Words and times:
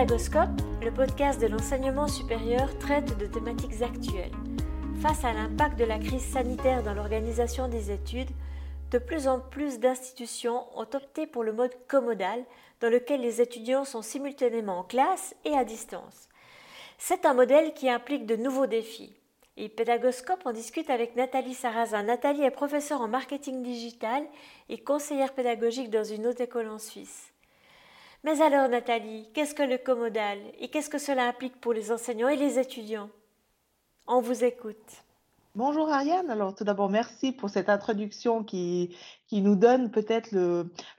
Pédagoscope, 0.00 0.62
le 0.82 0.90
podcast 0.90 1.38
de 1.42 1.46
l'enseignement 1.46 2.08
supérieur, 2.08 2.78
traite 2.78 3.18
de 3.18 3.26
thématiques 3.26 3.82
actuelles. 3.82 4.32
Face 5.02 5.26
à 5.26 5.34
l'impact 5.34 5.78
de 5.78 5.84
la 5.84 5.98
crise 5.98 6.24
sanitaire 6.24 6.82
dans 6.82 6.94
l'organisation 6.94 7.68
des 7.68 7.90
études, 7.90 8.30
de 8.92 8.96
plus 8.96 9.28
en 9.28 9.40
plus 9.40 9.78
d'institutions 9.78 10.64
ont 10.74 10.86
opté 10.94 11.26
pour 11.26 11.44
le 11.44 11.52
mode 11.52 11.74
commodal, 11.86 12.42
dans 12.80 12.88
lequel 12.88 13.20
les 13.20 13.42
étudiants 13.42 13.84
sont 13.84 14.00
simultanément 14.00 14.78
en 14.78 14.84
classe 14.84 15.34
et 15.44 15.52
à 15.52 15.64
distance. 15.64 16.30
C'est 16.96 17.26
un 17.26 17.34
modèle 17.34 17.74
qui 17.74 17.90
implique 17.90 18.24
de 18.24 18.36
nouveaux 18.36 18.66
défis. 18.66 19.14
Et 19.58 19.68
Pédagoscope 19.68 20.46
en 20.46 20.54
discute 20.54 20.88
avec 20.88 21.14
Nathalie 21.14 21.52
Sarrazin. 21.52 22.04
Nathalie 22.04 22.44
est 22.44 22.50
professeure 22.50 23.02
en 23.02 23.08
marketing 23.08 23.62
digital 23.62 24.24
et 24.70 24.78
conseillère 24.78 25.34
pédagogique 25.34 25.90
dans 25.90 26.04
une 26.04 26.26
haute 26.26 26.40
école 26.40 26.70
en 26.70 26.78
Suisse. 26.78 27.34
Mais 28.22 28.42
alors 28.42 28.68
Nathalie, 28.68 29.28
qu'est-ce 29.32 29.54
que 29.54 29.62
le 29.62 29.78
commodal 29.78 30.38
et 30.58 30.68
qu'est-ce 30.68 30.90
que 30.90 30.98
cela 30.98 31.26
implique 31.26 31.58
pour 31.58 31.72
les 31.72 31.90
enseignants 31.90 32.28
et 32.28 32.36
les 32.36 32.58
étudiants? 32.58 33.08
On 34.06 34.20
vous 34.20 34.44
écoute. 34.44 34.76
Bonjour 35.54 35.88
Ariane, 35.90 36.28
alors 36.30 36.54
tout 36.54 36.64
d'abord 36.64 36.90
merci 36.90 37.32
pour 37.32 37.48
cette 37.48 37.70
introduction 37.70 38.44
qui, 38.44 38.94
qui 39.26 39.40
nous 39.40 39.56
donne 39.56 39.90
peut-être 39.90 40.28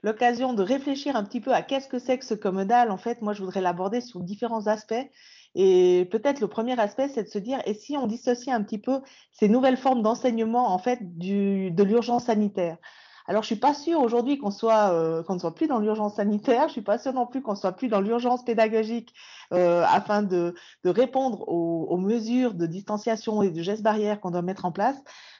l'occasion 0.02 0.52
de 0.52 0.64
réfléchir 0.64 1.14
un 1.14 1.22
petit 1.22 1.40
peu 1.40 1.54
à 1.54 1.62
qu'est-ce 1.62 1.88
que 1.88 2.00
c'est 2.00 2.18
que 2.18 2.24
ce 2.24 2.34
commodal. 2.34 2.90
En 2.90 2.98
fait, 2.98 3.22
moi 3.22 3.34
je 3.34 3.40
voudrais 3.42 3.60
l'aborder 3.60 4.00
sous 4.00 4.20
différents 4.20 4.66
aspects. 4.66 5.08
Et 5.54 6.08
peut-être 6.10 6.40
le 6.40 6.48
premier 6.48 6.78
aspect, 6.80 7.08
c'est 7.08 7.22
de 7.22 7.28
se 7.28 7.38
dire, 7.38 7.60
et 7.66 7.74
si 7.74 7.96
on 7.96 8.06
dissocie 8.06 8.52
un 8.52 8.62
petit 8.62 8.78
peu 8.78 9.00
ces 9.30 9.48
nouvelles 9.48 9.76
formes 9.76 10.02
d'enseignement 10.02 10.72
en 10.74 10.78
fait 10.78 10.98
de 11.02 11.82
l'urgence 11.84 12.24
sanitaire? 12.24 12.78
Alors, 13.26 13.42
je 13.42 13.46
suis 13.46 13.56
pas 13.56 13.74
sûre 13.74 14.00
aujourd'hui 14.00 14.38
qu'on 14.38 14.50
euh, 14.64 15.22
qu'on 15.22 15.34
ne 15.34 15.38
soit 15.38 15.54
plus 15.54 15.68
dans 15.68 15.78
l'urgence 15.78 16.16
sanitaire. 16.16 16.68
Je 16.68 16.72
suis 16.72 16.82
pas 16.82 16.98
sûre 16.98 17.12
non 17.12 17.26
plus 17.26 17.40
qu'on 17.40 17.54
soit 17.54 17.72
plus 17.72 17.88
dans 17.88 18.00
l'urgence 18.00 18.44
pédagogique 18.44 19.14
euh, 19.52 19.84
afin 19.88 20.22
de, 20.22 20.54
répondre 20.84 21.48
aux, 21.48 21.96
mesures 21.96 22.54
de 22.54 22.66
distanciation 22.66 23.42
et 23.42 23.50
de 23.50 23.62
gestes 23.62 23.82
barrières 23.82 24.20
qu'on 24.20 24.30
doit 24.32 24.42
mettre 24.42 24.64
en 24.64 24.72
place. 24.72 24.96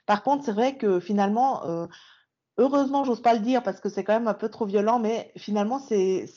Par 0.06 0.22
contre, 0.22 0.44
c'est 0.44 0.52
vrai 0.52 0.76
que 0.76 1.00
finalement, 1.00 1.64
euh, 1.66 1.86
heureusement, 2.58 3.04
j'ose 3.04 3.22
pas 3.22 3.34
le 3.34 3.40
dire 3.40 3.62
parce 3.62 3.80
que 3.80 3.88
c'est 3.88 4.04
quand 4.04 4.14
même 4.14 4.28
un 4.28 4.34
peu 4.34 4.48
trop 4.48 4.66
violent, 4.66 5.00
mais 5.00 5.32
finalement, 5.36 5.80
ces, 5.80 6.28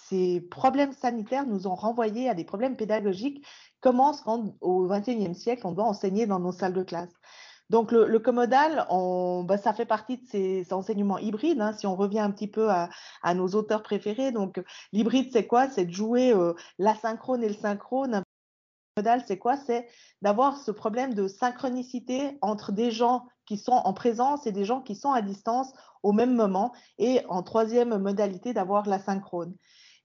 problèmes 0.49 0.93
sanitaires 0.93 1.45
nous 1.45 1.67
ont 1.67 1.75
renvoyés 1.75 2.29
à 2.29 2.33
des 2.33 2.45
problèmes 2.45 2.75
pédagogiques. 2.75 3.45
Quand 3.81 3.93
au 4.61 4.87
XXIe 4.87 5.35
siècle, 5.35 5.67
on 5.67 5.71
doit 5.73 5.85
enseigner 5.85 6.25
dans 6.25 6.39
nos 6.39 6.51
salles 6.51 6.73
de 6.73 6.81
classe? 6.81 7.13
Donc 7.69 7.91
le, 7.91 8.07
le 8.07 8.19
commodal, 8.19 8.85
bah, 9.45 9.57
ça 9.57 9.73
fait 9.73 9.85
partie 9.85 10.17
de 10.17 10.25
ces, 10.27 10.73
enseignements 10.73 11.17
hybrides. 11.17 11.61
Hein, 11.61 11.73
si 11.73 11.87
on 11.87 11.95
revient 11.95 12.19
un 12.19 12.31
petit 12.31 12.47
peu 12.47 12.69
à, 12.69 12.89
nos 13.33 13.47
auteurs 13.49 13.81
préférés, 13.81 14.31
donc 14.31 14.63
l'hybride 14.93 15.29
c'est 15.31 15.47
quoi? 15.47 15.69
C'est 15.69 15.85
de 15.85 15.93
jouer 15.93 16.31
euh, 16.33 16.53
l'asynchrone 16.77 17.43
et 17.43 17.47
le 17.47 17.55
synchrone. 17.55 18.21
Commodal, 18.95 19.23
c'est 19.27 19.37
quoi? 19.37 19.57
C'est 19.57 19.87
d'avoir 20.21 20.57
ce 20.57 20.71
problème 20.71 21.13
de 21.13 21.27
synchronicité 21.27 22.37
entre 22.41 22.71
des 22.71 22.91
gens 22.91 23.25
qui 23.45 23.57
sont 23.57 23.73
en 23.73 23.93
présence 23.93 24.47
et 24.47 24.51
des 24.51 24.63
gens 24.63 24.81
qui 24.81 24.95
sont 24.95 25.11
à 25.11 25.21
distance 25.21 25.73
au 26.03 26.13
même 26.13 26.35
moment. 26.35 26.71
Et 26.97 27.21
en 27.29 27.43
troisième 27.43 27.97
modalité, 27.97 28.53
d'avoir 28.53 28.87
l'asynchrone. 28.87 29.55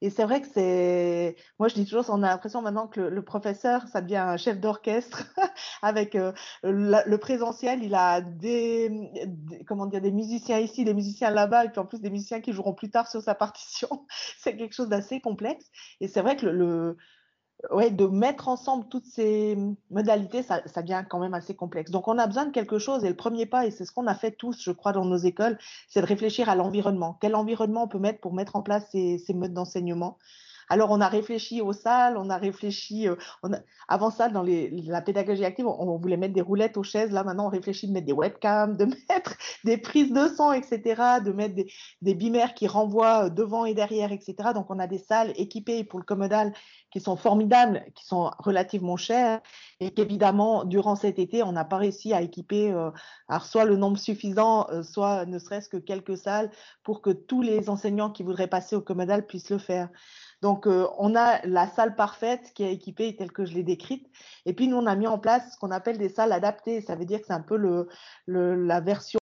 Et 0.02 0.10
c'est 0.10 0.24
vrai 0.24 0.40
que 0.40 0.48
c'est, 0.52 1.36
moi 1.58 1.68
je 1.68 1.74
dis 1.74 1.84
toujours, 1.84 2.04
on 2.08 2.22
a 2.22 2.28
l'impression 2.28 2.62
maintenant 2.62 2.86
que 2.86 3.00
le, 3.00 3.22
professeur, 3.22 3.86
ça 3.88 4.00
devient 4.00 4.16
un 4.16 4.36
chef 4.36 4.58
d'orchestre 4.58 5.24
avec 5.82 6.14
euh, 6.14 6.32
le 6.62 7.16
présentiel. 7.16 7.82
Il 7.84 7.94
a 7.94 8.20
des, 8.20 8.90
comment 9.66 9.86
dire, 9.86 10.00
des 10.00 10.12
musiciens 10.12 10.58
ici, 10.58 10.84
des 10.84 10.94
musiciens 10.94 11.30
là-bas, 11.30 11.66
et 11.66 11.68
puis 11.68 11.80
en 11.80 11.86
plus 11.86 12.00
des 12.00 12.10
musiciens 12.10 12.40
qui 12.40 12.52
joueront 12.52 12.74
plus 12.74 12.90
tard 12.90 13.08
sur 13.08 13.22
sa 13.22 13.34
partition. 13.40 14.06
c'est 14.38 14.56
quelque 14.56 14.74
chose 14.74 14.88
d'assez 14.88 15.20
complexe. 15.20 15.66
Et 16.00 16.08
c'est 16.08 16.22
vrai 16.22 16.36
que 16.36 16.46
le, 16.46 16.96
ouais, 17.70 17.90
de 17.90 18.06
mettre 18.06 18.48
ensemble 18.48 18.86
toutes 18.88 19.04
ces 19.06 19.56
modalités, 19.90 20.42
ça, 20.42 20.60
devient 20.60 21.04
quand 21.08 21.18
même 21.18 21.34
assez 21.34 21.54
complexe. 21.54 21.90
Donc, 21.90 22.08
on 22.08 22.18
a 22.18 22.26
besoin 22.26 22.46
de 22.46 22.50
quelque 22.50 22.78
chose. 22.78 23.04
Et 23.04 23.08
le 23.08 23.16
premier 23.16 23.46
pas, 23.46 23.66
et 23.66 23.70
c'est 23.70 23.84
ce 23.84 23.92
qu'on 23.92 24.06
a 24.06 24.14
fait 24.14 24.32
tous, 24.32 24.60
je 24.62 24.72
crois, 24.72 24.92
dans 24.92 25.04
nos 25.04 25.16
écoles, 25.16 25.58
c'est 25.88 26.00
de 26.00 26.06
réfléchir 26.06 26.48
à 26.48 26.54
l'environnement. 26.54 27.18
Quel 27.20 27.34
environnement 27.34 27.84
on 27.84 27.88
peut 27.88 27.98
mettre 27.98 28.20
pour 28.20 28.34
mettre 28.34 28.56
en 28.56 28.62
place 28.62 28.88
ces 28.90 29.34
modes 29.34 29.54
d'enseignement? 29.54 30.18
Alors, 30.70 30.92
on 30.92 31.00
a 31.00 31.08
réfléchi 31.08 31.60
aux 31.60 31.72
salles, 31.72 32.16
on 32.16 32.30
a 32.30 32.36
réfléchi. 32.36 33.08
Euh, 33.08 33.16
on 33.42 33.52
a, 33.52 33.58
avant 33.88 34.10
ça, 34.10 34.28
dans 34.28 34.42
les, 34.42 34.70
la 34.70 35.02
pédagogie 35.02 35.44
active, 35.44 35.66
on, 35.66 35.98
voulait 35.98 36.16
mettre 36.16 36.32
des 36.32 36.40
roulettes 36.40 36.76
aux 36.76 36.84
chaises. 36.84 37.10
Là, 37.10 37.24
maintenant, 37.24 37.46
on 37.46 37.50
réfléchit 37.50 37.88
de 37.88 37.92
mettre 37.92 38.06
des 38.06 38.12
webcams, 38.12 38.76
de 38.76 38.84
mettre 39.08 39.34
des 39.64 39.78
prises 39.78 40.12
de 40.12 40.28
son, 40.28 40.52
etc., 40.52 41.20
de 41.24 41.32
mettre 41.32 41.56
des, 41.56 41.72
des 42.02 42.14
bimères 42.14 42.54
qui 42.54 42.68
renvoient 42.68 43.26
euh, 43.26 43.30
devant 43.30 43.64
et 43.64 43.74
derrière, 43.74 44.12
etc. 44.12 44.50
Donc, 44.54 44.70
on 44.70 44.78
a 44.78 44.86
des 44.86 44.98
salles 44.98 45.32
équipées 45.34 45.82
pour 45.82 45.98
le 45.98 46.04
commodal 46.04 46.52
qui 46.92 47.00
sont 47.00 47.16
formidables, 47.16 47.84
qui 47.96 48.04
sont 48.04 48.30
relativement 48.38 48.96
chères 48.96 49.40
et 49.80 49.90
qu'évidemment, 49.90 50.64
durant 50.64 50.94
cet 50.94 51.18
été, 51.18 51.42
on 51.42 51.52
n'a 51.52 51.64
pas 51.64 51.78
réussi 51.78 52.12
à 52.12 52.20
équiper 52.20 52.70
euh, 52.70 52.90
alors 53.28 53.46
soit 53.46 53.64
le 53.64 53.76
nombre 53.76 53.98
suffisant, 53.98 54.68
euh, 54.70 54.82
soit 54.82 55.24
ne 55.26 55.38
serait-ce 55.38 55.68
que 55.68 55.76
quelques 55.76 56.18
salles 56.18 56.50
pour 56.82 57.00
que 57.00 57.10
tous 57.10 57.42
les 57.42 57.70
enseignants 57.70 58.10
qui 58.10 58.22
voudraient 58.22 58.48
passer 58.48 58.76
au 58.76 58.80
commodal 58.80 59.26
puissent 59.26 59.50
le 59.50 59.58
faire. 59.58 59.88
Donc, 60.42 60.66
euh, 60.66 60.86
on 60.98 61.14
a 61.14 61.44
la 61.46 61.66
salle 61.68 61.94
parfaite 61.94 62.52
qui 62.54 62.62
est 62.64 62.72
équipée 62.72 63.14
telle 63.14 63.32
que 63.32 63.44
je 63.44 63.54
l'ai 63.54 63.62
décrite. 63.62 64.08
Et 64.46 64.54
puis, 64.54 64.68
nous, 64.68 64.76
on 64.76 64.86
a 64.86 64.96
mis 64.96 65.06
en 65.06 65.18
place 65.18 65.52
ce 65.52 65.58
qu'on 65.58 65.70
appelle 65.70 65.98
des 65.98 66.08
salles 66.08 66.32
adaptées. 66.32 66.80
Ça 66.80 66.96
veut 66.96 67.04
dire 67.04 67.20
que 67.20 67.26
c'est 67.26 67.32
un 67.32 67.42
peu 67.42 67.56
le, 67.56 67.88
le, 68.26 68.54
la 68.54 68.80
version 68.80 69.19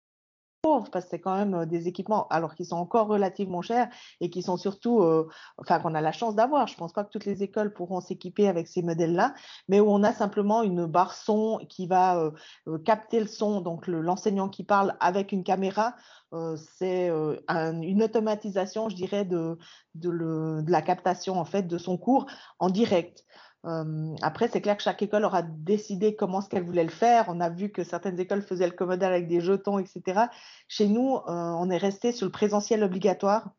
parce 0.63 0.91
que 1.07 1.11
c'est 1.11 1.19
quand 1.19 1.35
même 1.35 1.67
des 1.67 1.89
équipements 1.89 2.29
alors 2.29 2.55
qui 2.55 2.65
sont 2.65 2.77
encore 2.77 3.09
relativement 3.09 3.63
chers 3.63 3.89
et 4.21 4.31
qui 4.31 4.43
sont 4.43 4.57
surtout 4.57 5.03
euh, 5.03 5.29
enfin 5.59 5.81
qu'on 5.81 5.93
a 5.95 6.01
la 6.01 6.13
chance 6.13 6.37
d'avoir. 6.37 6.69
Je 6.69 6.77
pense 6.77 6.93
pas 6.93 7.03
que 7.03 7.11
toutes 7.11 7.25
les 7.25 7.43
écoles 7.43 7.73
pourront 7.73 8.01
s'équiper 8.01 8.47
avec 8.47 8.69
ces 8.69 8.81
modèles 8.81 9.15
là 9.15 9.35
mais 9.69 9.81
où 9.81 9.91
on 9.91 10.05
a 10.05 10.13
simplement 10.13 10.63
une 10.63 10.87
barre 10.87 11.15
son 11.15 11.59
qui 11.69 11.89
va 11.89 12.31
euh, 12.69 12.79
capter 12.79 13.19
le 13.19 13.27
son. 13.27 13.61
Donc 13.61 13.89
l'enseignant 13.89 14.49
qui 14.49 14.63
parle 14.63 14.95
avec 15.01 15.33
une 15.33 15.43
caméra 15.43 15.97
euh, 16.33 16.57
c'est 16.79 17.11
un, 17.49 17.81
une 17.81 18.05
automatisation 18.05 18.89
je 18.89 18.95
dirais 18.95 19.25
de 19.25 19.59
de 19.97 20.71
la 20.71 20.81
captation 20.81 21.41
en 21.41 21.45
fait 21.45 21.65
de 21.65 21.77
son 21.77 21.99
cours 21.99 22.27
en 22.61 22.71
direct 22.71 23.25
euh, 23.65 24.17
après, 24.23 24.49
c'est 24.49 24.61
clair 24.61 24.77
que 24.77 24.83
chaque 24.83 25.03
école 25.03 25.25
aura 25.25 25.43
décidé 25.43 26.17
comment 26.17 26.41
ce 26.41 26.49
qu'elle 26.49 26.65
voulait 26.65 26.85
le 26.85 26.91
faire. 26.91 27.27
On 27.29 27.41
a 27.41 27.49
vu 27.49 27.71
que 27.71 27.85
certaines 27.85 28.19
écoles 28.19 28.43
faisaient 28.43 28.67
le 28.67 28.73
commodal 28.73 29.13
avec 29.13 29.29
des 29.29 29.41
jetons, 29.41 29.79
etc. 29.79 30.27
Chez 30.69 30.89
nous, 30.89 31.17
euh, 31.17 31.21
on 31.29 31.71
est 31.71 31.77
resté 31.77 32.13
sur 32.13 32.27
le 32.27 32.33
présentiel 32.33 32.83
obligatoire. 32.83 33.51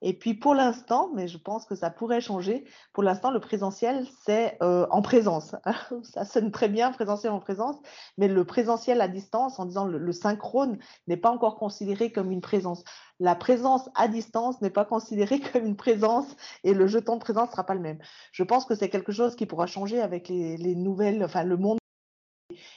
Et 0.00 0.16
puis 0.16 0.34
pour 0.34 0.54
l'instant, 0.54 1.10
mais 1.14 1.26
je 1.26 1.38
pense 1.38 1.66
que 1.66 1.74
ça 1.74 1.90
pourrait 1.90 2.20
changer, 2.20 2.64
pour 2.92 3.02
l'instant, 3.02 3.30
le 3.30 3.40
présentiel, 3.40 4.06
c'est 4.24 4.56
euh, 4.62 4.86
en 4.90 5.02
présence. 5.02 5.56
ça 6.02 6.24
sonne 6.24 6.52
très 6.52 6.68
bien, 6.68 6.92
présentiel 6.92 7.32
en 7.32 7.40
présence, 7.40 7.76
mais 8.16 8.28
le 8.28 8.44
présentiel 8.44 9.00
à 9.00 9.08
distance, 9.08 9.58
en 9.58 9.66
disant 9.66 9.86
le, 9.86 10.12
synchrone, 10.12 10.78
n'est 11.08 11.16
pas 11.16 11.30
encore 11.30 11.56
considéré 11.56 12.12
comme 12.12 12.30
une 12.30 12.40
présence. 12.40 12.84
La 13.18 13.34
présence 13.34 13.90
à 13.96 14.06
distance 14.06 14.60
n'est 14.62 14.70
pas 14.70 14.84
considérée 14.84 15.40
comme 15.52 15.66
une 15.66 15.76
présence 15.76 16.26
et 16.62 16.74
le 16.74 16.86
jeton 16.86 17.16
de 17.16 17.20
présence 17.20 17.48
ne 17.48 17.52
sera 17.52 17.64
pas 17.64 17.74
le 17.74 17.80
même. 17.80 17.98
Je 18.32 18.44
pense 18.44 18.64
que 18.64 18.74
c'est 18.74 18.90
quelque 18.90 19.12
chose 19.12 19.34
qui 19.34 19.46
pourra 19.46 19.66
changer 19.66 20.00
avec 20.00 20.28
les, 20.28 20.56
les 20.56 20.76
nouvelles, 20.76 21.24
enfin 21.24 21.42
le 21.42 21.56
monde 21.56 21.78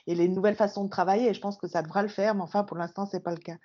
et 0.08 0.16
les 0.16 0.28
nouvelles 0.28 0.56
façons 0.56 0.86
de 0.86 0.90
travailler. 0.90 1.30
Et 1.30 1.34
je 1.34 1.42
pense 1.42 1.58
que 1.58 1.68
ça 1.68 1.82
devra 1.82 2.02
le 2.02 2.10
faire, 2.10 2.36
mais 2.36 2.42
enfin, 2.42 2.64
pour 2.64 2.78
l'instant, 2.78 3.06
ce 3.06 3.16
n'est 3.16 3.24
pas 3.24 3.32
le 3.32 3.38
cas. 3.38 3.58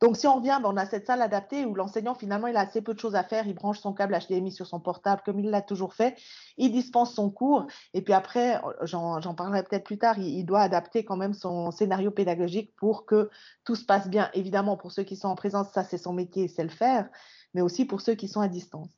Donc, 0.00 0.16
si 0.16 0.26
on 0.28 0.36
revient, 0.36 0.58
ben, 0.62 0.70
on 0.72 0.76
a 0.76 0.86
cette 0.86 1.06
salle 1.06 1.22
adaptée 1.22 1.64
où 1.64 1.74
l'enseignant, 1.74 2.14
finalement, 2.14 2.46
il 2.46 2.56
a 2.56 2.60
assez 2.60 2.82
peu 2.82 2.94
de 2.94 3.00
choses 3.00 3.16
à 3.16 3.24
faire. 3.24 3.46
Il 3.48 3.54
branche 3.54 3.80
son 3.80 3.92
câble 3.92 4.16
HDMI 4.16 4.52
sur 4.52 4.66
son 4.66 4.78
portable, 4.78 5.22
comme 5.24 5.40
il 5.40 5.50
l'a 5.50 5.60
toujours 5.60 5.94
fait. 5.94 6.16
Il 6.56 6.70
dispense 6.70 7.14
son 7.14 7.30
cours. 7.30 7.66
Et 7.94 8.02
puis 8.02 8.12
après, 8.12 8.60
j'en 8.82 9.34
parlerai 9.34 9.64
peut-être 9.64 9.84
plus 9.84 9.98
tard, 9.98 10.18
il, 10.18 10.28
il, 10.28 10.44
doit 10.44 10.60
adapter 10.60 11.04
quand 11.04 11.16
même 11.16 11.34
son 11.34 11.72
scénario 11.72 12.10
pédagogique 12.12 12.74
pour 12.76 13.06
que 13.06 13.28
tout 13.64 13.74
se 13.74 13.84
passe 13.84 14.08
bien. 14.08 14.30
Évidemment, 14.34 14.76
pour 14.76 14.92
ceux 14.92 15.02
qui 15.02 15.16
sont 15.16 15.28
en 15.28 15.34
présence, 15.34 15.68
ça, 15.72 15.82
c'est 15.82 15.98
son 15.98 16.12
métier, 16.12 16.46
c'est 16.46 16.62
le 16.62 16.68
faire, 16.68 17.08
mais 17.54 17.60
aussi 17.60 17.84
pour 17.84 18.00
ceux 18.00 18.14
qui 18.14 18.28
sont 18.28 18.40
à 18.40 18.48
distance. 18.48 18.90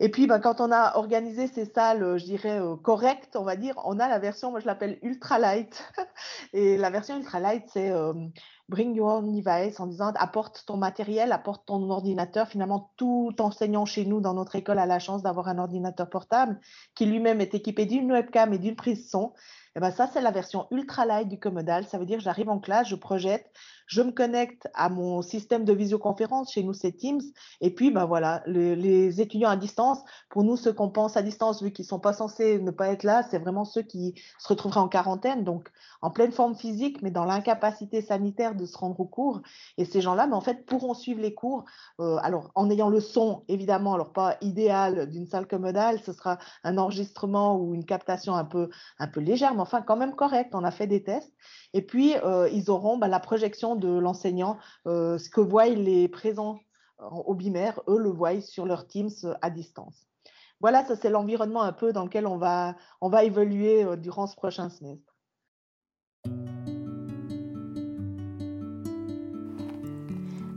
Et 0.00 0.10
puis, 0.10 0.26
ben, 0.26 0.40
quand 0.40 0.60
on 0.60 0.72
a 0.72 0.96
organisé 0.96 1.46
ces 1.46 1.64
salles, 1.64 2.18
je 2.18 2.24
dirais, 2.24 2.60
euh, 2.60 2.76
correctes, 2.76 3.36
on 3.36 3.44
va 3.44 3.56
dire, 3.56 3.74
on 3.84 4.00
a 4.00 4.08
la 4.08 4.18
version, 4.18 4.50
moi 4.50 4.60
je 4.60 4.66
l'appelle 4.66 4.98
ultra 5.02 5.38
light. 5.38 5.92
Et 6.52 6.76
la 6.76 6.90
version 6.90 7.16
ultra 7.16 7.38
light, 7.38 7.64
c'est 7.72 7.90
euh, 7.90 8.12
bring 8.68 8.94
your 8.96 9.08
own 9.08 9.32
device 9.32 9.78
en 9.80 9.86
disant 9.86 10.12
apporte 10.16 10.64
ton 10.66 10.76
matériel, 10.76 11.30
apporte 11.30 11.66
ton 11.66 11.88
ordinateur. 11.90 12.48
Finalement, 12.48 12.92
tout 12.96 13.34
enseignant 13.38 13.84
chez 13.84 14.04
nous 14.04 14.20
dans 14.20 14.34
notre 14.34 14.56
école 14.56 14.78
a 14.78 14.86
la 14.86 14.98
chance 14.98 15.22
d'avoir 15.22 15.48
un 15.48 15.58
ordinateur 15.58 16.08
portable 16.08 16.58
qui 16.94 17.06
lui-même 17.06 17.40
est 17.40 17.54
équipé 17.54 17.86
d'une 17.86 18.10
webcam 18.10 18.52
et 18.52 18.58
d'une 18.58 18.76
prise 18.76 19.08
son. 19.10 19.32
Eh 19.74 19.80
ben 19.80 19.90
ça, 19.90 20.06
c'est 20.12 20.20
la 20.20 20.30
version 20.30 20.66
ultra 20.70 21.06
light 21.06 21.28
du 21.28 21.38
Commodal. 21.38 21.86
Ça 21.86 21.98
veut 21.98 22.04
dire 22.04 22.18
que 22.18 22.24
j'arrive 22.24 22.50
en 22.50 22.58
classe, 22.58 22.88
je 22.88 22.94
projette, 22.94 23.50
je 23.86 24.02
me 24.02 24.10
connecte 24.10 24.68
à 24.74 24.88
mon 24.88 25.22
système 25.22 25.64
de 25.64 25.72
visioconférence. 25.72 26.52
Chez 26.52 26.62
nous, 26.62 26.74
c'est 26.74 26.92
Teams. 26.92 27.22
Et 27.60 27.74
puis, 27.74 27.90
ben 27.90 28.04
voilà, 28.04 28.42
les 28.46 29.20
étudiants 29.20 29.48
à 29.48 29.56
distance, 29.56 30.00
pour 30.28 30.44
nous, 30.44 30.56
ceux 30.56 30.72
qu'on 30.72 30.90
pense 30.90 31.16
à 31.16 31.22
distance, 31.22 31.62
vu 31.62 31.72
qu'ils 31.72 31.84
ne 31.84 31.88
sont 31.88 32.00
pas 32.00 32.12
censés 32.12 32.58
ne 32.58 32.70
pas 32.70 32.88
être 32.88 33.02
là, 33.02 33.22
c'est 33.22 33.38
vraiment 33.38 33.64
ceux 33.64 33.82
qui 33.82 34.14
se 34.38 34.48
retrouveraient 34.48 34.80
en 34.80 34.88
quarantaine, 34.88 35.44
donc 35.44 35.70
en 36.02 36.10
pleine 36.10 36.32
forme 36.32 36.54
physique, 36.54 37.00
mais 37.02 37.10
dans 37.10 37.24
l'incapacité 37.24 38.02
sanitaire 38.02 38.54
de 38.54 38.66
se 38.66 38.76
rendre 38.76 39.00
au 39.00 39.06
cours. 39.06 39.40
Et 39.78 39.84
ces 39.84 40.00
gens-là, 40.00 40.26
mais 40.26 40.34
en 40.34 40.40
fait, 40.40 40.66
pourront 40.66 40.94
suivre 40.94 41.20
les 41.20 41.32
cours. 41.32 41.64
Euh, 42.00 42.18
alors, 42.22 42.50
en 42.54 42.70
ayant 42.70 42.90
le 42.90 43.00
son, 43.00 43.44
évidemment, 43.48 43.94
alors 43.94 44.12
pas 44.12 44.36
idéal 44.40 45.08
d'une 45.08 45.26
salle 45.26 45.46
commodale, 45.46 46.00
ce 46.00 46.12
sera 46.12 46.38
un 46.64 46.76
enregistrement 46.76 47.56
ou 47.56 47.74
une 47.74 47.84
captation 47.84 48.34
un 48.34 48.44
peu, 48.44 48.68
un 48.98 49.08
peu 49.08 49.20
légère, 49.20 49.54
enfin 49.62 49.82
quand 49.82 49.96
même 49.96 50.14
correcte. 50.14 50.54
On 50.54 50.64
a 50.64 50.70
fait 50.70 50.86
des 50.86 51.02
tests. 51.02 51.32
Et 51.72 51.82
puis, 51.82 52.14
euh, 52.16 52.48
ils 52.50 52.70
auront 52.70 52.98
bah, 52.98 53.08
la 53.08 53.20
projection 53.20 53.76
de 53.76 53.88
l'enseignant, 53.88 54.58
euh, 54.86 55.18
ce 55.18 55.30
que 55.30 55.40
voient 55.40 55.66
les 55.66 56.08
présents 56.08 56.58
au 56.98 57.34
bimaire, 57.34 57.80
eux 57.88 57.98
le 57.98 58.10
voient 58.10 58.40
sur 58.40 58.64
leur 58.64 58.86
Teams 58.86 59.10
à 59.40 59.50
distance. 59.50 60.06
Voilà, 60.60 60.84
ça 60.84 60.94
c'est 60.94 61.10
l'environnement 61.10 61.62
un 61.62 61.72
peu 61.72 61.92
dans 61.92 62.04
lequel 62.04 62.28
on 62.28 62.36
va, 62.36 62.76
on 63.00 63.08
va 63.08 63.24
évoluer 63.24 63.84
durant 63.96 64.28
ce 64.28 64.36
prochain 64.36 64.68
semestre. 64.68 65.11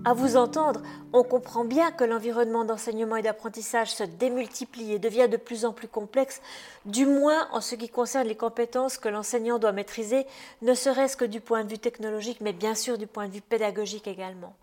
À 0.07 0.13
vous 0.13 0.37
entendre, 0.37 0.83
on 1.13 1.23
comprend 1.23 1.65
bien 1.65 1.91
que 1.91 2.03
l'environnement 2.03 2.63
d'enseignement 2.63 3.15
et 3.15 3.23
d'apprentissage 3.23 3.91
se 3.91 4.03
démultiplie 4.03 4.93
et 4.93 4.99
devient 4.99 5.27
de 5.27 5.35
plus 5.35 5.65
en 5.65 5.73
plus 5.73 5.87
complexe, 5.87 6.43
du 6.85 7.07
moins 7.07 7.47
en 7.51 7.59
ce 7.59 7.73
qui 7.73 7.89
concerne 7.89 8.27
les 8.27 8.35
compétences 8.37 8.99
que 8.99 9.09
l'enseignant 9.09 9.57
doit 9.57 9.71
maîtriser, 9.71 10.27
ne 10.61 10.75
serait-ce 10.75 11.17
que 11.17 11.25
du 11.25 11.41
point 11.41 11.63
de 11.63 11.71
vue 11.71 11.79
technologique, 11.79 12.39
mais 12.39 12.53
bien 12.53 12.75
sûr 12.75 12.99
du 12.99 13.07
point 13.07 13.27
de 13.27 13.33
vue 13.33 13.41
pédagogique 13.41 14.07
également. 14.07 14.53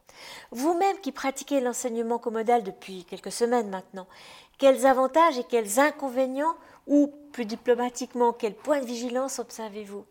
Vous-même 0.53 1.01
qui 1.01 1.11
pratiquez 1.11 1.61
l'enseignement 1.61 2.19
commodal 2.19 2.63
depuis 2.63 3.05
quelques 3.05 3.33
semaines 3.33 3.69
maintenant, 3.69 4.07
quels 4.59 4.87
avantages 4.87 5.39
et 5.39 5.45
quels 5.45 5.81
inconvénients, 5.81 6.55
ou 6.87 7.13
plus 7.33 7.47
diplomatiquement, 7.47 8.33
quels 8.33 8.55
points 8.55 8.81
de 8.81 8.87
vigilance 8.87 9.41
observez-vous? 9.41 10.05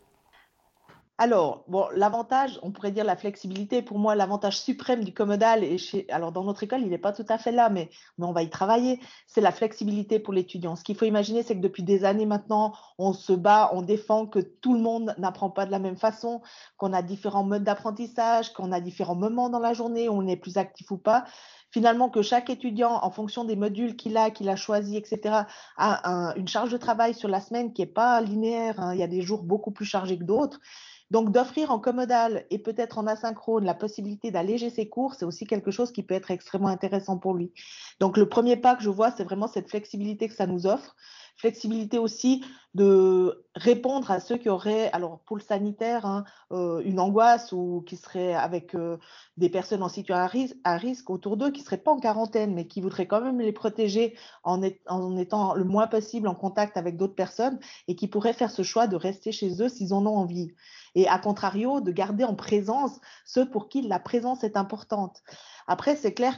Alors, 1.21 1.65
bon, 1.67 1.85
l'avantage, 1.93 2.59
on 2.63 2.71
pourrait 2.71 2.89
dire 2.89 3.03
la 3.03 3.15
flexibilité, 3.15 3.83
pour 3.83 3.99
moi, 3.99 4.15
l'avantage 4.15 4.59
suprême 4.59 5.03
du 5.03 5.13
commodal, 5.13 5.63
et 5.63 5.77
chez, 5.77 6.09
alors 6.09 6.31
dans 6.31 6.43
notre 6.43 6.63
école, 6.63 6.81
il 6.81 6.89
n'est 6.89 6.97
pas 6.97 7.13
tout 7.13 7.27
à 7.29 7.37
fait 7.37 7.51
là, 7.51 7.69
mais, 7.69 7.91
mais 8.17 8.25
on 8.25 8.31
va 8.31 8.41
y 8.41 8.49
travailler, 8.49 8.99
c'est 9.27 9.39
la 9.39 9.51
flexibilité 9.51 10.17
pour 10.17 10.33
l'étudiant. 10.33 10.75
Ce 10.75 10.83
qu'il 10.83 10.95
faut 10.95 11.05
imaginer, 11.05 11.43
c'est 11.43 11.55
que 11.55 11.61
depuis 11.61 11.83
des 11.83 12.05
années 12.05 12.25
maintenant, 12.25 12.73
on 12.97 13.13
se 13.13 13.33
bat, 13.33 13.69
on 13.73 13.83
défend 13.83 14.25
que 14.25 14.39
tout 14.39 14.73
le 14.73 14.79
monde 14.79 15.13
n'apprend 15.19 15.51
pas 15.51 15.67
de 15.67 15.71
la 15.71 15.77
même 15.77 15.95
façon, 15.95 16.41
qu'on 16.77 16.91
a 16.91 17.03
différents 17.03 17.43
modes 17.43 17.63
d'apprentissage, 17.63 18.51
qu'on 18.53 18.71
a 18.71 18.79
différents 18.79 19.13
moments 19.13 19.49
dans 19.49 19.59
la 19.59 19.75
journée, 19.75 20.09
où 20.09 20.13
on 20.13 20.25
est 20.25 20.37
plus 20.37 20.57
actif 20.57 20.89
ou 20.89 20.97
pas 20.97 21.25
finalement 21.69 22.09
que 22.09 22.21
chaque 22.21 22.49
étudiant, 22.49 22.99
en 23.01 23.11
fonction 23.11 23.45
des 23.45 23.55
modules 23.55 23.95
qu'il 23.95 24.17
a, 24.17 24.29
qu'il 24.29 24.49
a 24.49 24.57
choisi, 24.57 24.97
etc., 24.97 25.43
a 25.77 26.33
une 26.35 26.47
charge 26.49 26.69
de 26.69 26.77
travail 26.77 27.13
sur 27.13 27.29
la 27.29 27.39
semaine 27.39 27.71
qui 27.71 27.81
n'est 27.81 27.87
pas 27.87 28.19
linéaire. 28.19 28.77
Hein. 28.81 28.93
Il 28.93 28.99
y 28.99 29.03
a 29.03 29.07
des 29.07 29.21
jours 29.21 29.43
beaucoup 29.43 29.71
plus 29.71 29.85
chargés 29.85 30.17
que 30.17 30.25
d'autres. 30.25 30.59
Donc, 31.11 31.31
d'offrir 31.31 31.71
en 31.71 31.79
commodal 31.79 32.45
et 32.49 32.57
peut-être 32.57 32.97
en 32.97 33.05
asynchrone 33.05 33.65
la 33.65 33.73
possibilité 33.73 34.31
d'alléger 34.31 34.69
ses 34.69 34.87
cours, 34.87 35.13
c'est 35.13 35.25
aussi 35.25 35.45
quelque 35.45 35.69
chose 35.69 35.91
qui 35.91 36.03
peut 36.03 36.15
être 36.15 36.31
extrêmement 36.31 36.69
intéressant 36.69 37.17
pour 37.17 37.33
lui. 37.33 37.51
Donc, 37.99 38.15
le 38.15 38.29
premier 38.29 38.55
pas 38.55 38.75
que 38.75 38.81
je 38.81 38.89
vois, 38.89 39.11
c'est 39.11 39.25
vraiment 39.25 39.47
cette 39.47 39.69
flexibilité 39.69 40.29
que 40.29 40.33
ça 40.33 40.47
nous 40.47 40.67
offre. 40.67 40.95
Flexibilité 41.35 41.97
aussi 41.97 42.45
de 42.75 43.43
répondre 43.55 44.09
à 44.09 44.19
ceux 44.19 44.37
qui 44.37 44.47
auraient, 44.47 44.89
alors 44.93 45.19
pour 45.25 45.35
le 45.35 45.41
sanitaire, 45.41 46.05
hein, 46.05 46.23
euh, 46.51 46.81
une 46.85 46.99
angoisse 46.99 47.51
ou 47.51 47.83
qui 47.85 47.97
seraient 47.97 48.33
avec 48.33 48.75
euh, 48.75 48.97
des 49.35 49.49
personnes 49.49 49.83
en 49.83 49.89
situation 49.89 50.55
à 50.63 50.77
risque, 50.77 51.09
autour 51.09 51.35
d'eux, 51.35 51.51
qui 51.51 51.59
ne 51.59 51.65
seraient 51.65 51.77
pas 51.77 51.91
en 51.91 51.99
quarantaine, 51.99 52.53
mais 52.53 52.67
qui 52.67 52.79
voudraient 52.79 53.07
quand 53.07 53.21
même 53.21 53.41
les 53.41 53.51
protéger 53.51 54.15
en, 54.43 54.61
en 54.87 55.17
étant 55.17 55.55
le 55.55 55.65
moins 55.65 55.87
possible 55.87 56.27
en 56.29 56.35
contact 56.35 56.77
avec 56.77 56.95
d'autres 56.95 57.15
personnes 57.15 57.59
et 57.89 57.95
qui 57.95 58.07
pourraient 58.07 58.33
faire 58.33 58.51
ce 58.51 58.63
choix 58.63 58.87
de 58.87 58.95
rester 58.95 59.33
chez 59.33 59.61
eux 59.61 59.67
s'ils 59.67 59.93
en 59.93 60.05
ont 60.05 60.15
envie 60.15 60.53
et 60.95 61.07
à 61.07 61.19
contrario, 61.19 61.81
de 61.81 61.91
garder 61.91 62.23
en 62.23 62.35
présence 62.35 62.99
ceux 63.25 63.49
pour 63.49 63.69
qui 63.69 63.81
la 63.81 63.99
présence 63.99 64.43
est 64.43 64.57
importante. 64.57 65.21
Après, 65.67 65.95
c'est 65.95 66.13
clair 66.13 66.37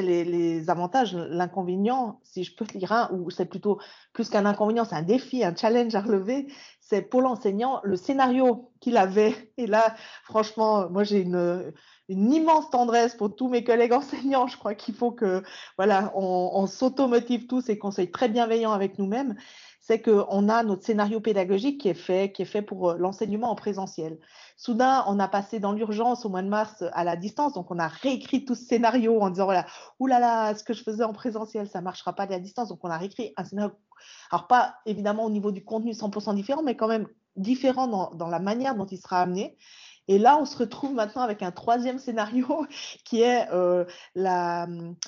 les, 0.00 0.70
avantages, 0.70 1.14
l'inconvénient, 1.14 2.20
si 2.24 2.42
je 2.44 2.54
peux 2.54 2.64
dire 2.64 2.92
un, 2.92 3.10
ou 3.12 3.30
c'est 3.30 3.46
plutôt 3.46 3.78
plus 4.12 4.28
qu'un 4.28 4.44
inconvénient, 4.44 4.84
c'est 4.84 4.96
un 4.96 5.02
défi, 5.02 5.44
un 5.44 5.54
challenge 5.54 5.94
à 5.94 6.00
relever, 6.00 6.52
c'est 6.80 7.02
pour 7.02 7.22
l'enseignant 7.22 7.80
le 7.84 7.96
scénario 7.96 8.72
qu'il 8.80 8.96
avait. 8.96 9.52
Et 9.56 9.66
là, 9.66 9.94
franchement, 10.24 10.90
moi 10.90 11.04
j'ai 11.04 11.20
une, 11.20 11.72
immense 12.08 12.68
tendresse 12.70 13.14
pour 13.14 13.34
tous 13.34 13.48
mes 13.48 13.64
collègues 13.64 13.92
enseignants. 13.92 14.46
Je 14.46 14.58
crois 14.58 14.74
qu'il 14.74 14.94
faut 14.94 15.12
que 15.12 15.42
voilà, 15.78 16.12
on 16.16 16.66
s'automotive 16.66 17.46
tous 17.46 17.68
et 17.68 17.78
qu'on 17.78 17.90
soit 17.90 18.12
très 18.12 18.28
bienveillants 18.28 18.72
avec 18.72 18.98
nous-mêmes 18.98 19.36
c'est 19.86 20.00
qu'on 20.00 20.48
a 20.48 20.62
notre 20.62 20.82
scénario 20.82 21.20
pédagogique 21.20 21.78
qui 21.82 21.90
est 21.90 21.94
fait, 21.94 22.32
qui 22.32 22.40
est 22.40 22.46
fait 22.46 22.62
pour 22.62 22.90
euh, 22.90 22.96
l'enseignement 22.96 23.50
en 23.50 23.54
présentiel. 23.54 24.18
Soudain, 24.56 25.04
on 25.08 25.20
a 25.20 25.28
passé 25.28 25.60
dans 25.60 25.72
l'urgence 25.72 26.24
au 26.24 26.30
mois 26.30 26.40
de 26.40 26.48
mars 26.48 26.82
à 26.94 27.04
la 27.04 27.16
distance, 27.16 27.52
donc 27.52 27.70
on 27.70 27.78
a 27.78 27.88
réécrit 27.88 28.46
tout 28.46 28.54
ce 28.54 28.64
scénario 28.64 29.20
en 29.20 29.28
disant 29.28 29.44
voilà, 29.44 29.66
oulala, 30.00 30.54
ce 30.54 30.64
que 30.64 30.72
je 30.72 30.82
faisais 30.82 31.04
en 31.04 31.12
présentiel, 31.12 31.68
ça 31.68 31.80
ne 31.80 31.84
marchera 31.84 32.14
pas 32.14 32.22
à 32.22 32.26
la 32.26 32.38
distance, 32.38 32.70
donc 32.70 32.78
on 32.82 32.88
a 32.88 32.96
réécrit 32.96 33.34
un 33.36 33.44
scénario. 33.44 33.74
Alors 34.30 34.46
pas 34.46 34.76
évidemment 34.86 35.26
au 35.26 35.30
niveau 35.30 35.52
du 35.52 35.62
contenu 35.62 35.90
100% 35.90 36.34
différent, 36.34 36.62
mais 36.62 36.76
quand 36.76 36.88
même 36.88 37.06
différent 37.36 37.86
dans, 38.14 38.28
la 38.28 38.38
manière 38.38 38.76
dont 38.76 38.86
il 38.86 38.96
sera 38.96 39.20
amené. 39.20 39.58
Et 40.08 40.18
là, 40.18 40.38
on 40.38 40.46
se 40.46 40.56
retrouve 40.56 40.94
maintenant 40.94 41.22
avec 41.22 41.42
un 41.42 41.50
troisième 41.50 41.98
scénario 41.98 42.66
qui 43.04 43.20
est 43.20 43.50
euh, 43.52 43.84
la, 44.14 44.66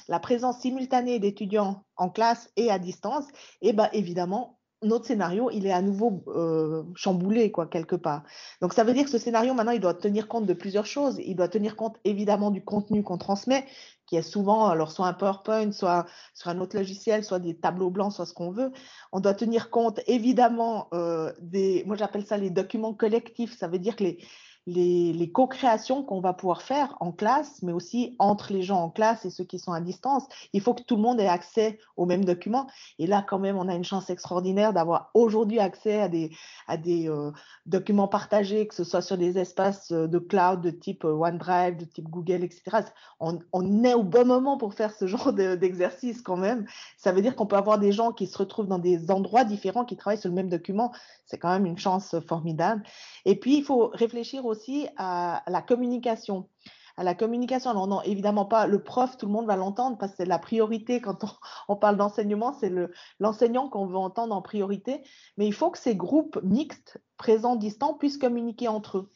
la, 0.08 0.20
présence 0.20 0.58
simultanée 0.60 1.18
d'étudiants 1.18 1.84
en 1.96 2.10
classe 2.10 2.50
et 2.56 2.70
à 2.70 2.78
distance. 2.78 3.24
Et 3.62 3.72
bien 3.72 3.88
évidemment, 3.92 4.55
notre 4.82 5.06
scénario, 5.06 5.50
il 5.50 5.66
est 5.66 5.72
à 5.72 5.82
nouveau 5.82 6.22
euh, 6.28 6.82
chamboulé, 6.94 7.50
quoi, 7.50 7.66
quelque 7.66 7.96
part. 7.96 8.24
Donc, 8.60 8.74
ça 8.74 8.84
veut 8.84 8.92
dire 8.92 9.04
que 9.04 9.10
ce 9.10 9.18
scénario, 9.18 9.54
maintenant, 9.54 9.72
il 9.72 9.80
doit 9.80 9.94
tenir 9.94 10.28
compte 10.28 10.46
de 10.46 10.52
plusieurs 10.52 10.86
choses. 10.86 11.18
Il 11.24 11.34
doit 11.34 11.48
tenir 11.48 11.76
compte, 11.76 11.96
évidemment, 12.04 12.50
du 12.50 12.62
contenu 12.62 13.02
qu'on 13.02 13.18
transmet, 13.18 13.64
qui 14.06 14.16
est 14.16 14.22
souvent, 14.22 14.66
alors, 14.66 14.92
soit 14.92 15.06
un 15.06 15.14
PowerPoint, 15.14 15.72
soit 15.72 16.06
sur 16.34 16.50
un 16.50 16.60
autre 16.60 16.76
logiciel, 16.76 17.24
soit 17.24 17.38
des 17.38 17.56
tableaux 17.56 17.90
blancs, 17.90 18.12
soit 18.12 18.26
ce 18.26 18.34
qu'on 18.34 18.50
veut. 18.50 18.70
On 19.12 19.20
doit 19.20 19.34
tenir 19.34 19.70
compte, 19.70 20.00
évidemment, 20.06 20.88
euh, 20.92 21.32
des, 21.40 21.82
moi, 21.86 21.96
j'appelle 21.96 22.26
ça 22.26 22.36
les 22.36 22.50
documents 22.50 22.94
collectifs. 22.94 23.56
Ça 23.56 23.68
veut 23.68 23.78
dire 23.78 23.96
que 23.96 24.04
les, 24.04 24.18
les, 24.66 25.30
co-créations 25.32 26.02
qu'on 26.02 26.20
va 26.20 26.32
pouvoir 26.32 26.62
faire 26.62 26.96
en 27.00 27.12
classe, 27.12 27.62
mais 27.62 27.72
aussi 27.72 28.16
entre 28.18 28.52
les 28.52 28.62
gens 28.62 28.80
en 28.80 28.90
classe 28.90 29.24
et 29.24 29.30
ceux 29.30 29.44
qui 29.44 29.58
sont 29.58 29.72
à 29.72 29.80
distance. 29.80 30.24
Il 30.52 30.60
faut 30.60 30.74
que 30.74 30.82
tout 30.82 30.96
le 30.96 31.02
monde 31.02 31.20
ait 31.20 31.28
accès 31.28 31.78
aux 31.96 32.06
mêmes 32.06 32.24
documents. 32.24 32.66
Et 32.98 33.06
là, 33.06 33.24
quand 33.26 33.38
même, 33.38 33.56
on 33.56 33.68
a 33.68 33.74
une 33.74 33.84
chance 33.84 34.10
extraordinaire 34.10 34.72
d'avoir 34.72 35.10
aujourd'hui 35.14 35.60
accès 35.60 36.00
à 36.00 36.08
des, 36.08 36.30
à 36.66 36.76
des 36.76 37.08
euh, 37.08 37.30
documents 37.66 38.08
partagés, 38.08 38.66
que 38.66 38.74
ce 38.74 38.84
soit 38.84 39.02
sur 39.02 39.18
des 39.18 39.38
espaces 39.38 39.92
euh, 39.92 40.06
de 40.06 40.18
cloud 40.18 40.60
de 40.60 40.70
type 40.70 41.04
euh, 41.04 41.12
OneDrive, 41.12 41.76
de 41.76 41.84
type 41.84 42.08
Google, 42.08 42.42
etc. 42.42 42.78
On, 43.20 43.38
on 43.52 43.84
est 43.84 43.94
au 43.94 44.02
bon 44.02 44.26
moment 44.26 44.56
pour 44.56 44.74
faire 44.74 44.92
ce 44.92 45.06
genre 45.06 45.32
d'exercice 45.32 46.22
quand 46.22 46.36
même. 46.36 46.66
Ça 46.96 47.12
veut 47.12 47.22
dire 47.22 47.36
qu'on 47.36 47.46
peut 47.46 47.56
avoir 47.56 47.78
des 47.78 47.92
gens 47.92 48.12
qui 48.12 48.26
se 48.26 48.38
retrouvent 48.38 48.68
dans 48.68 48.78
des 48.78 49.10
endroits 49.10 49.44
différents, 49.44 49.84
qui 49.84 49.96
travaillent 49.96 50.20
sur 50.20 50.30
le 50.30 50.34
même 50.34 50.48
document. 50.48 50.92
C'est 51.24 51.38
quand 51.38 51.50
même 51.50 51.66
une 51.66 51.78
chance 51.78 52.16
formidable. 52.28 52.82
Et 53.24 53.36
puis, 53.36 53.58
il 53.58 53.64
faut 53.64 53.90
réfléchir 53.92 54.46
aussi 54.46 54.55
à 54.96 55.42
la 55.46 55.62
communication 55.62 56.48
à 56.96 57.04
la 57.04 57.14
communication. 57.14 57.70
Alors, 57.70 57.86
non, 57.86 58.02
évidemment 58.02 58.46
pas 58.46 58.66
le 58.66 58.82
prof, 58.82 59.16
tout 59.16 59.26
le 59.26 59.32
monde 59.32 59.46
va 59.46 59.56
l'entendre 59.56 59.98
parce 59.98 60.12
que 60.12 60.18
c'est 60.18 60.26
la 60.26 60.38
priorité 60.38 61.00
quand 61.00 61.24
on, 61.68 61.76
parle 61.76 61.96
d'enseignement, 61.96 62.54
c'est 62.54 62.72
l'enseignant 63.20 63.68
qu'on 63.68 63.86
veut 63.86 63.96
entendre 63.96 64.34
en 64.34 64.42
priorité. 64.42 65.02
Mais 65.36 65.46
il 65.46 65.52
faut 65.52 65.70
que 65.70 65.78
ces 65.78 65.94
groupes 65.94 66.38
mixtes, 66.42 66.98
présents, 67.16 67.56
distants, 67.56 67.94
puissent 67.94 68.18
communiquer 68.18 68.68
entre 68.68 68.98
eux. 68.98 69.10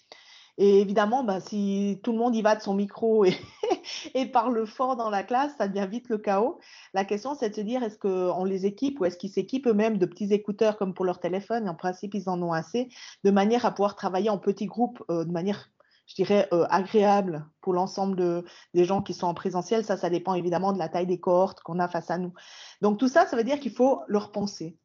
Et 0.63 0.83
évidemment, 0.83 1.25
ben, 1.25 1.41
si 1.41 2.01
tout 2.05 2.13
le 2.13 2.19
monde 2.19 2.37
y 2.37 2.43
va 2.43 2.55
de 2.55 2.61
son 2.61 2.75
micro 2.75 3.25
et, 4.15 4.27
parle 4.27 4.67
fort 4.67 4.95
dans 4.95 5.09
la 5.09 5.23
classe, 5.23 5.53
ça 5.57 5.69
devient 5.69 5.89
vite 5.91 6.11
le 6.11 6.19
chaos. 6.19 6.61
La 6.93 7.07
question, 7.07 7.35
c'est 7.35 7.49
de 7.49 7.55
se 7.55 7.63
dire, 7.63 7.83
est-ce 7.83 7.97
qu'on 7.97 8.45
les 8.45 8.67
équipe 8.67 9.01
ou 9.01 9.07
est-ce 9.07 9.17
qu'ils 9.17 9.31
s'équipent 9.31 9.69
eux-mêmes 9.69 9.97
de 9.97 10.05
petits 10.05 10.35
écouteurs 10.35 10.77
comme 10.77 10.93
pour 10.93 11.07
leur 11.07 11.19
téléphone? 11.19 11.67
En 11.67 11.75
principe, 11.75 12.13
ils 12.13 12.29
en 12.29 12.43
ont 12.43 12.53
assez, 12.53 12.91
de 13.25 13.31
manière 13.31 13.65
à 13.65 13.71
pouvoir 13.71 13.97
travailler 13.97 14.29
en 14.29 14.37
petits 14.37 14.67
groupes 14.67 15.03
euh, 15.11 15.25
de 15.25 15.33
manière 15.33 15.71
je 16.07 16.17
dirais, 16.17 16.49
euh, 16.53 16.67
agréable 16.71 17.47
pour 17.61 17.73
l'ensemble 17.73 18.17
de, 18.17 18.45
des 18.75 18.85
gens 18.85 19.01
qui 19.01 19.15
sont 19.15 19.29
en 19.29 19.35
présentiel. 19.35 19.85
Ça, 19.85 19.97
ça 19.97 20.11
dépend 20.11 20.35
évidemment 20.35 20.73
de 20.73 20.79
la 20.79 20.89
taille 20.89 21.07
des 21.07 21.21
cohortes 21.21 21.61
qu'on 21.61 21.79
a 21.79 21.87
face 21.87 22.11
à 22.11 22.19
nous. 22.19 22.35
Donc 22.83 22.99
tout 22.99 23.07
ça, 23.07 23.27
ça 23.27 23.37
veut 23.37 23.45
dire 23.45 23.61
qu'il 23.61 23.73
faut 23.73 24.03
leur 24.09 24.33
penser. 24.33 24.77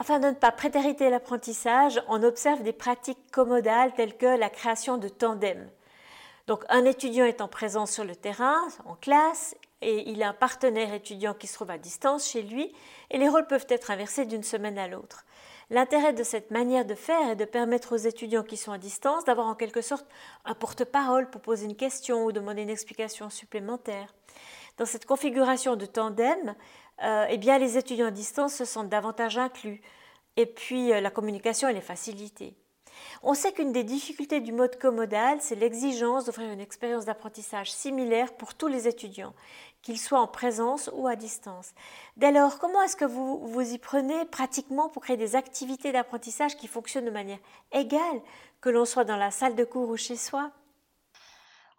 Afin 0.00 0.20
de 0.20 0.28
ne 0.28 0.34
pas 0.34 0.52
prétériter 0.52 1.10
l'apprentissage, 1.10 2.00
on 2.06 2.22
observe 2.22 2.62
des 2.62 2.72
pratiques 2.72 3.32
commodales 3.32 3.92
telles 3.94 4.16
que 4.16 4.38
la 4.38 4.48
création 4.48 4.96
de 4.96 5.08
tandems. 5.08 5.68
Donc 6.46 6.64
un 6.68 6.84
étudiant 6.84 7.24
est 7.24 7.40
en 7.40 7.48
présence 7.48 7.90
sur 7.90 8.04
le 8.04 8.14
terrain, 8.14 8.62
en 8.84 8.94
classe, 8.94 9.56
et 9.82 10.08
il 10.08 10.22
a 10.22 10.28
un 10.28 10.34
partenaire 10.34 10.94
étudiant 10.94 11.34
qui 11.34 11.48
se 11.48 11.54
trouve 11.54 11.70
à 11.70 11.78
distance 11.78 12.28
chez 12.28 12.42
lui, 12.42 12.72
et 13.10 13.18
les 13.18 13.28
rôles 13.28 13.48
peuvent 13.48 13.66
être 13.68 13.90
inversés 13.90 14.24
d'une 14.24 14.44
semaine 14.44 14.78
à 14.78 14.86
l'autre. 14.86 15.24
L'intérêt 15.70 16.12
de 16.12 16.22
cette 16.22 16.52
manière 16.52 16.86
de 16.86 16.94
faire 16.94 17.30
est 17.30 17.36
de 17.36 17.44
permettre 17.44 17.94
aux 17.94 17.98
étudiants 17.98 18.44
qui 18.44 18.56
sont 18.56 18.72
à 18.72 18.78
distance 18.78 19.24
d'avoir 19.24 19.48
en 19.48 19.54
quelque 19.54 19.82
sorte 19.82 20.06
un 20.44 20.54
porte-parole 20.54 21.28
pour 21.28 21.40
poser 21.40 21.66
une 21.66 21.76
question 21.76 22.24
ou 22.24 22.32
demander 22.32 22.62
une 22.62 22.70
explication 22.70 23.30
supplémentaire. 23.30 24.14
Dans 24.78 24.86
cette 24.86 25.06
configuration 25.06 25.74
de 25.74 25.86
tandem, 25.86 26.54
euh, 27.04 27.26
eh 27.28 27.38
bien, 27.38 27.58
les 27.58 27.78
étudiants 27.78 28.06
à 28.06 28.10
distance 28.10 28.54
se 28.54 28.64
sentent 28.64 28.88
davantage 28.88 29.38
inclus 29.38 29.80
et 30.36 30.46
puis 30.46 30.92
euh, 30.92 31.00
la 31.00 31.10
communication 31.10 31.68
elle 31.68 31.76
est 31.76 31.80
facilitée. 31.80 32.54
On 33.22 33.34
sait 33.34 33.52
qu'une 33.52 33.72
des 33.72 33.84
difficultés 33.84 34.40
du 34.40 34.52
mode 34.52 34.78
commodal, 34.78 35.38
c'est 35.40 35.54
l'exigence 35.54 36.24
d'offrir 36.24 36.50
une 36.50 36.60
expérience 36.60 37.04
d'apprentissage 37.04 37.70
similaire 37.70 38.32
pour 38.32 38.54
tous 38.54 38.66
les 38.66 38.88
étudiants, 38.88 39.34
qu'ils 39.82 39.98
soient 39.98 40.20
en 40.20 40.26
présence 40.26 40.90
ou 40.94 41.06
à 41.06 41.16
distance. 41.16 41.72
Dès 42.16 42.32
lors, 42.32 42.58
comment 42.58 42.82
est-ce 42.82 42.96
que 42.96 43.04
vous 43.04 43.38
vous 43.46 43.72
y 43.72 43.78
prenez 43.78 44.24
pratiquement 44.24 44.88
pour 44.88 45.02
créer 45.02 45.16
des 45.16 45.36
activités 45.36 45.92
d'apprentissage 45.92 46.56
qui 46.56 46.66
fonctionnent 46.66 47.04
de 47.04 47.10
manière 47.10 47.38
égale, 47.72 48.20
que 48.60 48.70
l'on 48.70 48.84
soit 48.84 49.04
dans 49.04 49.16
la 49.16 49.30
salle 49.30 49.54
de 49.54 49.64
cours 49.64 49.88
ou 49.88 49.96
chez 49.96 50.16
soi? 50.16 50.50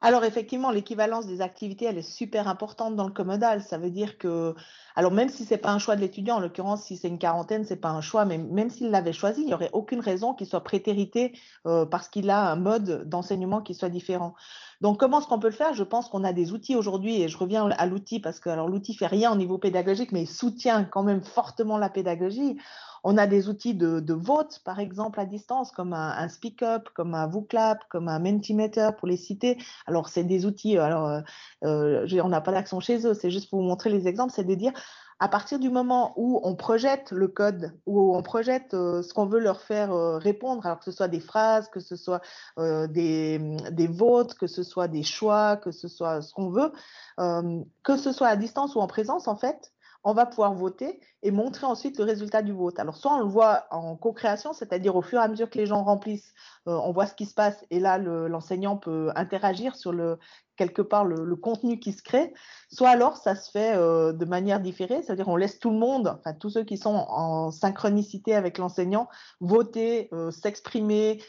Alors 0.01 0.23
effectivement, 0.23 0.71
l'équivalence 0.71 1.27
des 1.27 1.41
activités, 1.41 1.85
elle 1.85 1.97
est 1.97 2.01
super 2.01 2.47
importante 2.47 2.95
dans 2.95 3.05
le 3.05 3.11
commodal. 3.11 3.61
Ça 3.61 3.77
veut 3.77 3.89
dire 3.89 4.17
que, 4.17 4.55
alors 4.95 5.11
même 5.11 5.27
si 5.27 5.43
c'est 5.43 5.57
pas 5.57 5.71
un 5.71 5.79
choix 5.79 5.97
de 5.97 6.01
l'étudiant, 6.01 6.37
en 6.37 6.39
l'occurrence, 6.39 6.83
si 6.83 6.95
c'est 6.95 7.09
une 7.09 7.19
quarantaine, 7.19 7.65
c'est 7.65 7.75
pas 7.75 7.89
un 7.89 7.99
choix, 7.99 8.23
mais 8.23 8.37
même 8.37 8.69
s'il 8.69 8.91
l'avait 8.91 9.11
choisi, 9.11 9.41
il 9.41 9.47
n'y 9.47 9.53
aurait 9.53 9.71
aucune 9.73 9.99
raison 9.99 10.33
qu'il 10.33 10.47
soit 10.47 10.63
prétérité 10.63 11.37
euh, 11.67 11.85
parce 11.85 12.07
qu'il 12.07 12.29
a 12.29 12.49
un 12.49 12.55
mode 12.55 13.09
d'enseignement 13.09 13.61
qui 13.61 13.73
soit 13.73 13.89
différent. 13.89 14.35
Donc 14.79 14.97
comment 14.97 15.19
est-ce 15.19 15.27
qu'on 15.27 15.39
peut 15.39 15.49
le 15.49 15.53
faire? 15.53 15.73
Je 15.73 15.83
pense 15.83 16.07
qu'on 16.07 16.23
a 16.23 16.31
des 16.31 16.53
outils 16.53 16.77
aujourd'hui, 16.77 17.21
et 17.21 17.27
je 17.27 17.37
reviens 17.37 17.69
à 17.69 17.85
l'outil 17.85 18.21
parce 18.21 18.39
que 18.39 18.49
alors 18.49 18.69
l'outil 18.69 18.93
fait 18.93 19.07
rien 19.07 19.33
au 19.33 19.35
niveau 19.35 19.57
pédagogique, 19.57 20.13
mais 20.13 20.21
il 20.21 20.29
soutient 20.29 20.85
quand 20.85 21.03
même 21.03 21.21
fortement 21.21 21.77
la 21.77 21.89
pédagogie. 21.89 22.57
On 23.03 23.17
a 23.17 23.27
des 23.27 23.49
outils 23.49 23.73
de, 23.75 24.13
vote, 24.13 24.61
par 24.63 24.79
exemple, 24.79 25.19
à 25.19 25.25
distance, 25.25 25.71
comme 25.71 25.93
un, 25.93 26.27
SpeakUp, 26.27 26.89
comme 26.93 27.15
un 27.15 27.27
VooClap, 27.27 27.87
comme 27.89 28.07
un 28.07 28.19
Mentimeter, 28.19 28.89
pour 28.97 29.07
les 29.07 29.17
citer. 29.17 29.57
Alors, 29.87 30.09
c'est 30.09 30.23
des 30.23 30.45
outils, 30.45 30.77
euh, 30.77 30.83
alors, 30.83 31.07
euh, 31.07 31.21
euh, 31.65 32.21
on 32.23 32.29
n'a 32.29 32.41
pas 32.41 32.51
d'action 32.51 32.79
chez 32.79 33.05
eux, 33.05 33.13
c'est 33.13 33.31
juste 33.31 33.49
pour 33.49 33.59
vous 33.59 33.67
montrer 33.67 33.89
les 33.89 34.07
exemples, 34.07 34.33
c'est 34.33 34.43
de 34.43 34.55
dire, 34.55 34.73
à 35.21 35.27
partir 35.27 35.59
du 35.59 35.69
moment 35.69 36.13
où 36.15 36.39
on 36.43 36.55
projette 36.55 37.11
le 37.11 37.27
code, 37.27 37.73
où 37.85 38.15
on 38.15 38.21
projette 38.21 38.71
ce 38.71 39.13
qu'on 39.13 39.25
veut 39.25 39.39
leur 39.39 39.59
faire 39.59 39.91
répondre, 40.17 40.65
alors 40.65 40.79
que 40.79 40.85
ce 40.85 40.91
soit 40.91 41.09
des 41.09 41.19
phrases, 41.19 41.67
que 41.67 41.81
ce 41.81 41.97
soit 41.97 42.21
des, 42.57 43.87
votes, 43.89 44.35
que 44.35 44.47
ce 44.47 44.63
soit 44.63 44.87
des 44.87 45.03
choix, 45.03 45.57
que 45.57 45.71
ce 45.71 45.89
soit 45.89 46.21
ce 46.21 46.33
qu'on 46.33 46.49
veut, 46.51 46.71
que 47.17 47.97
ce 47.97 48.13
soit 48.13 48.29
à 48.29 48.37
distance 48.37 48.75
ou 48.75 48.79
en 48.79 48.87
présence, 48.87 49.27
en 49.27 49.35
fait, 49.35 49.73
on 50.03 50.13
va 50.13 50.25
pouvoir 50.25 50.53
voter 50.53 50.99
et 51.23 51.31
montrer 51.31 51.65
ensuite 51.65 51.97
le 51.97 52.05
résultat 52.05 52.41
du 52.41 52.51
vote. 52.51 52.79
Alors, 52.79 52.97
soit 52.97 53.13
on 53.13 53.19
le 53.19 53.25
voit 53.25 53.65
en 53.71 53.95
co-création, 53.95 54.53
c'est-à-dire 54.53 54.95
au 54.95 55.01
fur 55.01 55.19
et 55.19 55.23
à 55.23 55.27
mesure 55.27 55.49
que 55.49 55.57
les 55.57 55.65
gens 55.65 55.83
remplissent, 55.83 56.33
on 56.69 56.91
voit 56.91 57.07
ce 57.07 57.13
qui 57.13 57.25
se 57.25 57.33
passe 57.33 57.65
et 57.69 57.79
là, 57.79 57.97
l'enseignant 57.97 58.77
peut 58.77 59.11
interagir 59.15 59.75
sur 59.75 59.91
le, 59.91 60.17
quelque 60.59 60.81
part 60.81 61.05
le, 61.05 61.35
contenu 61.38 61.79
qui 61.79 61.93
se 61.93 62.03
crée, 62.03 62.33
soit 62.69 62.89
alors 62.89 63.15
ça 63.15 63.33
se 63.33 63.49
fait 63.49 63.77
euh, 63.77 64.11
de 64.11 64.25
manière 64.25 64.59
différée, 64.59 65.01
c'est-à-dire 65.01 65.29
on 65.29 65.38
laisse 65.38 65.57
tout 65.57 65.69
le 65.69 65.77
monde, 65.77 66.13
enfin 66.19 66.33
tous 66.33 66.49
ceux 66.49 66.65
qui 66.65 66.77
sont 66.77 67.05
en 67.07 67.49
synchronicité 67.49 68.35
avec 68.35 68.57
l'enseignant, 68.57 69.07
voter, 69.39 70.09
euh, 70.11 70.31
s'exprimer, 70.31 71.21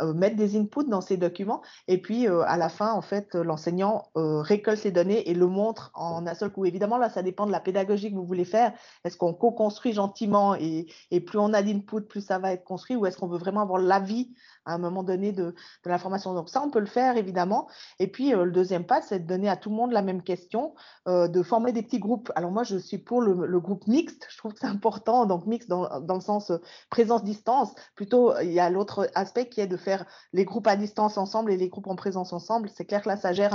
euh, 0.00 0.12
mettre 0.14 0.36
des 0.36 0.56
inputs 0.56 0.88
dans 0.88 1.00
ces 1.00 1.16
documents. 1.16 1.62
Et 1.88 2.00
puis, 2.00 2.28
euh, 2.28 2.42
à 2.46 2.56
la 2.56 2.68
fin, 2.68 2.92
en 2.92 3.02
fait, 3.02 3.34
l'enseignant 3.34 4.10
euh, 4.16 4.40
récolte 4.40 4.78
ces 4.78 4.92
données 4.92 5.28
et 5.28 5.34
le 5.34 5.46
montre 5.46 5.90
en 5.94 6.26
un 6.26 6.34
seul 6.34 6.50
coup. 6.50 6.64
Évidemment, 6.64 6.98
là, 6.98 7.08
ça 7.08 7.22
dépend 7.22 7.46
de 7.46 7.52
la 7.52 7.60
pédagogie 7.60 8.10
que 8.10 8.14
vous 8.14 8.26
voulez 8.26 8.44
faire. 8.44 8.72
Est-ce 9.04 9.16
qu'on 9.16 9.34
co-construit 9.34 9.92
gentiment 9.92 10.54
et, 10.54 10.86
et, 11.10 11.20
plus 11.20 11.38
on 11.38 11.52
a 11.52 11.62
d'input, 11.62 12.02
plus 12.02 12.20
ça 12.20 12.38
va 12.38 12.52
être 12.52 12.64
construit 12.64 12.96
ou 12.96 13.06
est-ce 13.06 13.18
qu'on 13.18 13.28
veut 13.28 13.38
vraiment 13.38 13.62
avoir 13.62 13.80
l'avis 13.80 14.27
à 14.64 14.74
un 14.74 14.78
moment 14.78 15.02
donné 15.02 15.32
de, 15.32 15.54
de 15.84 15.90
l'information 15.90 16.34
Donc 16.34 16.48
ça, 16.48 16.62
on 16.62 16.70
peut 16.70 16.80
le 16.80 16.86
faire, 16.86 17.16
évidemment. 17.16 17.68
Et 17.98 18.06
puis, 18.06 18.30
le 18.30 18.50
deuxième 18.50 18.84
pas, 18.84 19.02
c'est 19.02 19.20
de 19.20 19.26
donner 19.26 19.48
à 19.48 19.56
tout 19.56 19.70
le 19.70 19.76
monde 19.76 19.92
la 19.92 20.02
même 20.02 20.22
question, 20.22 20.74
de 21.06 21.42
former 21.42 21.72
des 21.72 21.82
petits 21.82 21.98
groupes. 21.98 22.30
Alors 22.36 22.50
moi, 22.50 22.62
je 22.62 22.76
suis 22.76 22.98
pour 22.98 23.20
le, 23.20 23.60
groupe 23.60 23.86
mixte. 23.86 24.26
Je 24.30 24.38
trouve 24.38 24.52
que 24.52 24.60
c'est 24.60 24.66
important. 24.66 25.26
Donc, 25.26 25.46
mixte 25.46 25.68
dans, 25.68 25.88
le 26.14 26.20
sens 26.20 26.52
présence-distance. 26.90 27.72
Plutôt, 27.94 28.38
il 28.40 28.52
y 28.52 28.60
a 28.60 28.70
l'autre 28.70 29.10
aspect 29.14 29.48
qui 29.48 29.60
est 29.60 29.66
de 29.66 29.76
faire 29.76 30.04
les 30.32 30.44
groupes 30.44 30.66
à 30.66 30.76
distance 30.76 31.18
ensemble 31.18 31.52
et 31.52 31.56
les 31.56 31.68
groupes 31.68 31.88
en 31.88 31.96
présence 31.96 32.32
ensemble. 32.32 32.68
C'est 32.68 32.84
clair 32.84 33.02
que 33.02 33.08
là, 33.08 33.16
ça 33.16 33.32
gère 33.32 33.54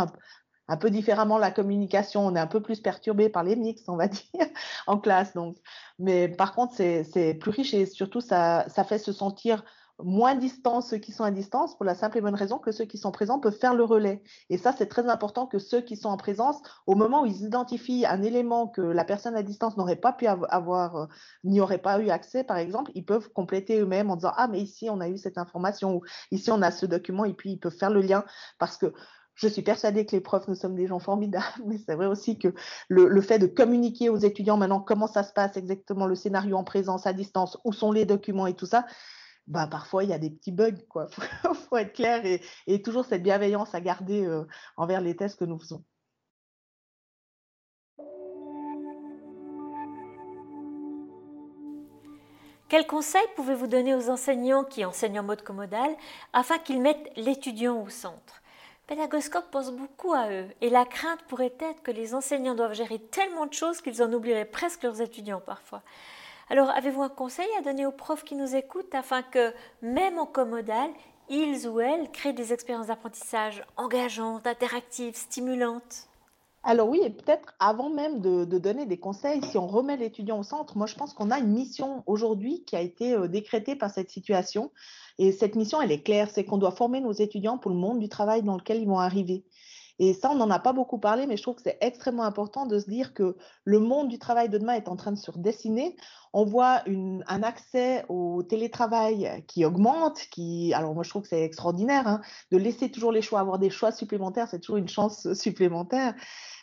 un, 0.67 0.77
peu 0.77 0.89
différemment 0.89 1.37
la 1.37 1.51
communication. 1.51 2.25
On 2.25 2.35
est 2.35 2.39
un 2.39 2.47
peu 2.47 2.61
plus 2.61 2.81
perturbé 2.81 3.29
par 3.29 3.43
les 3.43 3.55
mix, 3.55 3.83
on 3.87 3.95
va 3.95 4.07
dire, 4.09 4.47
en 4.87 4.97
classe. 4.97 5.33
Donc. 5.33 5.57
Mais 5.99 6.27
par 6.27 6.53
contre, 6.53 6.73
c'est 6.75 7.37
plus 7.39 7.51
riche 7.51 7.73
et 7.73 7.85
surtout, 7.85 8.21
ça 8.21 8.65
fait 8.87 8.99
se 8.99 9.11
sentir 9.11 9.63
moins 10.03 10.35
distants 10.35 10.81
ceux 10.81 10.97
qui 10.97 11.11
sont 11.11 11.23
à 11.23 11.31
distance 11.31 11.75
pour 11.75 11.85
la 11.85 11.95
simple 11.95 12.17
et 12.17 12.21
bonne 12.21 12.35
raison 12.35 12.57
que 12.57 12.71
ceux 12.71 12.85
qui 12.85 12.97
sont 12.97 13.11
présents 13.11 13.39
peuvent 13.39 13.57
faire 13.57 13.73
le 13.73 13.83
relais. 13.83 14.21
Et 14.49 14.57
ça, 14.57 14.73
c'est 14.77 14.87
très 14.87 15.07
important 15.09 15.47
que 15.47 15.59
ceux 15.59 15.81
qui 15.81 15.95
sont 15.95 16.09
en 16.09 16.17
présence, 16.17 16.57
au 16.87 16.95
moment 16.95 17.23
où 17.23 17.25
ils 17.25 17.43
identifient 17.43 18.05
un 18.05 18.21
élément 18.21 18.67
que 18.67 18.81
la 18.81 19.05
personne 19.05 19.35
à 19.35 19.43
distance 19.43 19.77
n'aurait 19.77 19.95
pas 19.95 20.13
pu 20.13 20.27
avoir, 20.27 20.95
euh, 20.95 21.05
n'y 21.43 21.61
aurait 21.61 21.77
pas 21.77 21.99
eu 21.99 22.09
accès, 22.09 22.43
par 22.43 22.57
exemple, 22.57 22.91
ils 22.95 23.05
peuvent 23.05 23.29
compléter 23.31 23.79
eux-mêmes 23.79 24.09
en 24.09 24.15
disant, 24.15 24.33
ah, 24.35 24.47
mais 24.47 24.61
ici, 24.61 24.89
on 24.89 24.99
a 24.99 25.09
eu 25.09 25.17
cette 25.17 25.37
information, 25.37 25.95
ou 25.95 26.01
ici, 26.31 26.51
on 26.51 26.61
a 26.61 26.71
ce 26.71 26.85
document, 26.85 27.25
et 27.25 27.33
puis 27.33 27.51
ils 27.51 27.59
peuvent 27.59 27.75
faire 27.75 27.91
le 27.91 28.01
lien 28.01 28.25
parce 28.59 28.77
que 28.77 28.93
je 29.35 29.47
suis 29.47 29.63
persuadée 29.63 30.05
que 30.05 30.11
les 30.11 30.21
profs, 30.21 30.47
nous 30.47 30.55
sommes 30.55 30.75
des 30.75 30.87
gens 30.87 30.99
formidables, 30.99 31.45
mais 31.65 31.77
c'est 31.77 31.95
vrai 31.95 32.05
aussi 32.05 32.37
que 32.37 32.53
le, 32.87 33.07
le, 33.07 33.21
fait 33.21 33.39
de 33.39 33.47
communiquer 33.47 34.09
aux 34.09 34.17
étudiants 34.17 34.57
maintenant 34.57 34.79
comment 34.79 35.07
ça 35.07 35.23
se 35.23 35.33
passe 35.33 35.57
exactement, 35.57 36.05
le 36.05 36.15
scénario 36.15 36.55
en 36.55 36.63
présence, 36.63 37.07
à 37.07 37.13
distance, 37.13 37.57
où 37.63 37.73
sont 37.73 37.91
les 37.91 38.05
documents 38.05 38.47
et 38.47 38.53
tout 38.53 38.67
ça, 38.67 38.85
bah, 39.47 39.67
parfois 39.67 40.03
il 40.03 40.09
y 40.09 40.13
a 40.13 40.19
des 40.19 40.29
petits 40.29 40.51
bugs, 40.51 40.71
quoi. 40.89 41.07
Faut, 41.43 41.53
faut 41.53 41.77
être 41.77 41.93
clair 41.93 42.23
et, 42.25 42.81
toujours 42.81 43.05
cette 43.05 43.23
bienveillance 43.23 43.75
à 43.75 43.81
garder 43.81 44.25
euh, 44.25 44.45
envers 44.77 45.01
les 45.01 45.15
tests 45.15 45.39
que 45.39 45.45
nous 45.45 45.59
faisons. 45.59 45.83
Quels 52.69 52.87
conseils 52.87 53.21
pouvez-vous 53.35 53.67
donner 53.67 53.93
aux 53.93 54.09
enseignants 54.09 54.63
qui 54.63 54.83
enseignent 54.83 55.19
en 55.19 55.23
mode 55.23 55.43
commodal 55.43 55.95
afin 56.33 56.57
qu'ils 56.57 56.81
mettent 56.81 57.11
l'étudiant 57.15 57.79
au 57.79 57.89
centre? 57.89 58.41
Pédagoscope 58.87 59.51
pense 59.51 59.71
beaucoup 59.71 60.11
à 60.13 60.31
eux 60.31 60.47
et 60.59 60.69
la 60.69 60.83
crainte 60.85 61.21
pourrait 61.27 61.53
être 61.59 61.83
que 61.83 61.91
les 61.91 62.15
enseignants 62.15 62.55
doivent 62.55 62.73
gérer 62.73 62.99
tellement 62.99 63.45
de 63.45 63.53
choses 63.53 63.79
qu'ils 63.79 64.01
en 64.01 64.11
oublieraient 64.11 64.45
presque 64.45 64.83
leurs 64.83 65.01
étudiants 65.01 65.39
parfois. 65.39 65.83
Alors, 66.49 66.69
avez-vous 66.69 67.01
un 67.01 67.09
conseil 67.09 67.47
à 67.57 67.61
donner 67.61 67.85
aux 67.85 67.91
profs 67.91 68.23
qui 68.23 68.35
nous 68.35 68.55
écoutent 68.55 68.93
afin 68.93 69.21
que, 69.21 69.53
même 69.81 70.17
en 70.17 70.25
commodal, 70.25 70.89
ils 71.29 71.67
ou 71.67 71.79
elles 71.79 72.11
créent 72.11 72.33
des 72.33 72.51
expériences 72.53 72.87
d'apprentissage 72.87 73.63
engageantes, 73.77 74.45
interactives, 74.45 75.15
stimulantes? 75.15 76.09
Alors 76.65 76.87
oui, 76.87 77.01
et 77.03 77.09
peut-être 77.09 77.53
avant 77.59 77.89
même 77.89 78.21
de, 78.21 78.45
donner 78.45 78.85
des 78.85 78.97
conseils, 78.97 79.43
si 79.43 79.57
on 79.57 79.67
remet 79.67 79.97
l'étudiant 79.97 80.39
au 80.39 80.43
centre, 80.43 80.77
moi 80.77 80.87
je 80.87 80.95
pense 80.95 81.13
qu'on 81.13 81.29
a 81.29 81.39
une 81.39 81.51
mission 81.51 82.03
aujourd'hui 82.07 82.63
qui 82.63 82.77
a 82.77 82.81
été 82.81 83.13
euh, 83.15 83.27
décrétée 83.27 83.75
par 83.75 83.91
cette 83.91 84.09
situation. 84.09 84.71
Et 85.19 85.33
cette 85.33 85.55
mission, 85.55 85.81
elle 85.81 85.91
est 85.91 86.01
claire, 86.01 86.29
c'est 86.31 86.45
qu'on 86.45 86.57
doit 86.57 86.71
former 86.71 87.01
nos 87.01 87.11
étudiants 87.11 87.57
pour 87.57 87.69
le 87.69 87.77
monde 87.77 87.99
du 87.99 88.07
travail 88.07 88.43
dans 88.43 88.55
lequel 88.55 88.81
ils 88.81 88.87
vont 88.87 88.99
arriver. 88.99 89.43
Et 89.99 90.13
ça, 90.13 90.31
on 90.31 90.35
n'en 90.35 90.49
a 90.49 90.59
pas 90.59 90.73
beaucoup 90.73 90.97
parlé, 90.97 91.27
mais 91.27 91.37
je 91.37 91.43
trouve 91.43 91.55
que 91.55 91.61
c'est 91.61 91.77
extrêmement 91.81 92.23
important 92.23 92.65
de 92.65 92.79
se 92.79 92.89
dire 92.89 93.13
que 93.13 93.35
le 93.63 93.79
monde 93.79 94.07
du 94.07 94.17
travail 94.17 94.49
de 94.49 94.57
demain 94.57 94.73
est 94.73 94.87
en 94.87 94.95
train 94.95 95.11
de 95.11 95.17
se 95.17 95.29
redessiner. 95.29 95.95
On 96.33 96.45
voit 96.45 96.81
un 96.87 97.43
accès 97.43 98.05
au 98.09 98.41
télétravail 98.41 99.43
qui 99.47 99.65
augmente, 99.65 100.19
qui, 100.31 100.73
alors 100.73 100.95
moi 100.95 101.03
je 101.03 101.09
trouve 101.09 101.21
que 101.21 101.27
c'est 101.27 101.43
extraordinaire, 101.43 102.07
hein, 102.07 102.21
de 102.51 102.57
laisser 102.57 102.89
toujours 102.89 103.11
les 103.11 103.21
choix, 103.21 103.39
avoir 103.39 103.59
des 103.59 103.69
choix 103.69 103.91
supplémentaires, 103.91 104.47
c'est 104.49 104.59
toujours 104.59 104.77
une 104.77 104.89
chance 104.89 105.31
supplémentaire. 105.33 106.15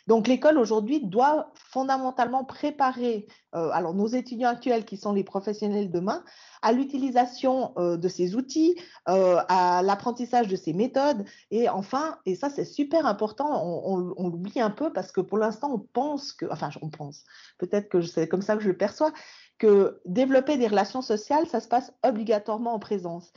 Donc 0.07 0.27
l'école 0.27 0.57
aujourd'hui 0.57 1.05
doit 1.05 1.51
fondamentalement 1.55 2.43
préparer 2.43 3.27
euh, 3.55 3.69
alors 3.71 3.93
nos 3.93 4.07
étudiants 4.07 4.49
actuels 4.49 4.85
qui 4.85 4.97
sont 4.97 5.13
les 5.13 5.23
professionnels 5.23 5.91
de 5.91 5.99
demain 5.99 6.23
à 6.61 6.71
l'utilisation 6.71 7.73
euh, 7.77 7.97
de 7.97 8.07
ces 8.07 8.35
outils, 8.35 8.75
euh, 9.09 9.37
à 9.47 9.81
l'apprentissage 9.83 10.47
de 10.47 10.55
ces 10.55 10.73
méthodes 10.73 11.25
et 11.49 11.69
enfin, 11.69 12.17
et 12.25 12.35
ça 12.35 12.49
c'est 12.49 12.65
super 12.65 13.05
important, 13.05 13.63
on, 13.65 14.13
on 14.17 14.29
l'oublie 14.29 14.59
un 14.59 14.69
peu 14.69 14.91
parce 14.91 15.11
que 15.11 15.21
pour 15.21 15.37
l'instant 15.37 15.73
on 15.73 15.79
pense 15.79 16.33
que, 16.33 16.45
enfin 16.51 16.69
on 16.81 16.89
pense, 16.89 17.23
peut-être 17.57 17.89
que 17.89 18.01
c'est 18.01 18.27
comme 18.27 18.41
ça 18.41 18.55
que 18.55 18.63
je 18.63 18.69
le 18.69 18.77
perçois, 18.77 19.11
que 19.57 20.01
développer 20.05 20.57
des 20.57 20.67
relations 20.67 21.01
sociales, 21.01 21.47
ça 21.47 21.59
se 21.59 21.67
passe 21.67 21.93
obligatoirement 22.03 22.73
en 22.73 22.79
présence. 22.79 23.31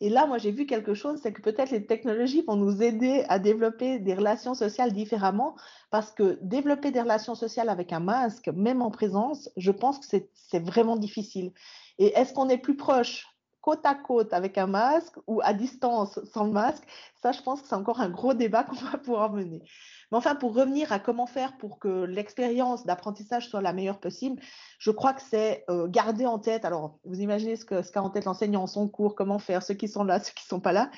Et 0.00 0.10
là, 0.10 0.26
moi, 0.26 0.36
j'ai 0.36 0.50
vu 0.50 0.66
quelque 0.66 0.92
chose, 0.92 1.20
c'est 1.22 1.32
que 1.32 1.40
peut-être 1.40 1.70
les 1.70 1.86
technologies 1.86 2.42
vont 2.42 2.56
nous 2.56 2.82
aider 2.82 3.24
à 3.28 3.38
développer 3.38 3.98
des 3.98 4.14
relations 4.14 4.54
sociales 4.54 4.92
différemment, 4.92 5.56
parce 5.90 6.12
que 6.12 6.38
développer 6.42 6.90
des 6.90 7.00
relations 7.00 7.34
sociales 7.34 7.70
avec 7.70 7.92
un 7.92 8.00
masque, 8.00 8.48
même 8.48 8.82
en 8.82 8.90
présence, 8.90 9.50
je 9.56 9.70
pense 9.70 9.98
que 9.98 10.18
c'est 10.34 10.64
vraiment 10.64 10.96
difficile. 10.96 11.52
Et 11.98 12.08
est-ce 12.18 12.34
qu'on 12.34 12.50
est 12.50 12.58
plus 12.58 12.76
proche 12.76 13.26
côte 13.66 13.84
à 13.84 13.96
côte 13.96 14.32
avec 14.32 14.58
un 14.58 14.68
masque 14.68 15.16
ou 15.26 15.40
à 15.42 15.52
distance 15.52 16.20
sans 16.32 16.46
masque, 16.46 16.84
ça, 17.20 17.32
je 17.32 17.42
pense 17.42 17.60
que 17.60 17.66
c'est 17.66 17.74
encore 17.74 18.00
un 18.00 18.08
gros 18.08 18.32
débat 18.32 18.62
qu'on 18.62 18.76
va 18.76 18.96
pouvoir 18.96 19.32
mener. 19.32 19.60
Mais 20.12 20.18
enfin, 20.18 20.36
pour 20.36 20.54
revenir 20.54 20.92
à 20.92 21.00
comment 21.00 21.26
faire 21.26 21.56
pour 21.56 21.80
que 21.80 22.04
l'expérience 22.04 22.86
d'apprentissage 22.86 23.48
soit 23.48 23.60
la 23.60 23.72
meilleure 23.72 23.98
possible, 23.98 24.40
je 24.78 24.92
crois 24.92 25.14
que 25.14 25.20
c'est 25.20 25.64
euh, 25.68 25.88
garder 25.88 26.26
en 26.26 26.38
tête, 26.38 26.64
alors 26.64 27.00
vous 27.04 27.20
imaginez 27.20 27.56
ce 27.56 27.64
qu'a 27.64 28.02
en 28.02 28.10
tête 28.10 28.24
l'enseignant 28.24 28.62
en 28.62 28.66
son 28.68 28.86
cours, 28.86 29.16
comment 29.16 29.40
faire, 29.40 29.64
ceux 29.64 29.74
qui 29.74 29.88
sont 29.88 30.04
là, 30.04 30.20
ceux 30.20 30.32
qui 30.32 30.44
ne 30.44 30.50
sont 30.50 30.60
pas 30.60 30.72
là, 30.72 30.88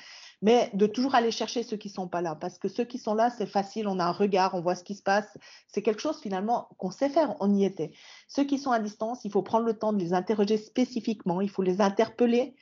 mais 0.41 0.69
de 0.73 0.87
toujours 0.87 1.15
aller 1.15 1.31
chercher 1.31 1.63
ceux 1.63 1.77
qui 1.77 1.89
ne 1.89 1.93
sont 1.93 2.07
pas 2.07 2.21
là, 2.21 2.35
parce 2.35 2.57
que 2.57 2.67
ceux 2.67 2.85
qui 2.85 2.97
sont 2.97 3.13
là, 3.13 3.29
c'est 3.29 3.45
facile, 3.45 3.87
on 3.87 3.99
a 3.99 4.05
un 4.05 4.11
regard, 4.11 4.55
on 4.55 4.61
voit 4.61 4.75
ce 4.75 4.83
qui 4.83 4.95
se 4.95 5.03
passe, 5.03 5.37
c'est 5.67 5.81
quelque 5.81 6.01
chose 6.01 6.19
finalement 6.21 6.69
qu'on 6.77 6.91
sait 6.91 7.09
faire, 7.09 7.35
on 7.39 7.53
y 7.53 7.65
était. 7.65 7.91
Ceux 8.27 8.43
qui 8.43 8.57
sont 8.57 8.71
à 8.71 8.79
distance, 8.79 9.25
il 9.25 9.31
faut 9.31 9.43
prendre 9.43 9.65
le 9.65 9.77
temps 9.77 9.93
de 9.93 9.99
les 9.99 10.13
interroger 10.13 10.57
spécifiquement, 10.57 11.41
il 11.41 11.49
faut 11.49 11.63
les 11.63 11.81
interpeller, 11.81 12.55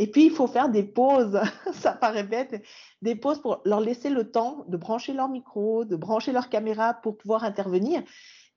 et 0.00 0.06
puis, 0.06 0.24
il 0.24 0.30
faut 0.30 0.46
faire 0.46 0.70
des 0.70 0.82
pauses, 0.82 1.38
ça 1.74 1.92
paraît 1.92 2.24
bête, 2.24 2.64
des 3.02 3.14
pauses 3.14 3.40
pour 3.42 3.60
leur 3.66 3.80
laisser 3.80 4.08
le 4.08 4.30
temps 4.30 4.64
de 4.66 4.78
brancher 4.78 5.12
leur 5.12 5.28
micro, 5.28 5.84
de 5.84 5.94
brancher 5.94 6.32
leur 6.32 6.48
caméra 6.48 6.94
pour 6.94 7.18
pouvoir 7.18 7.44
intervenir. 7.44 8.02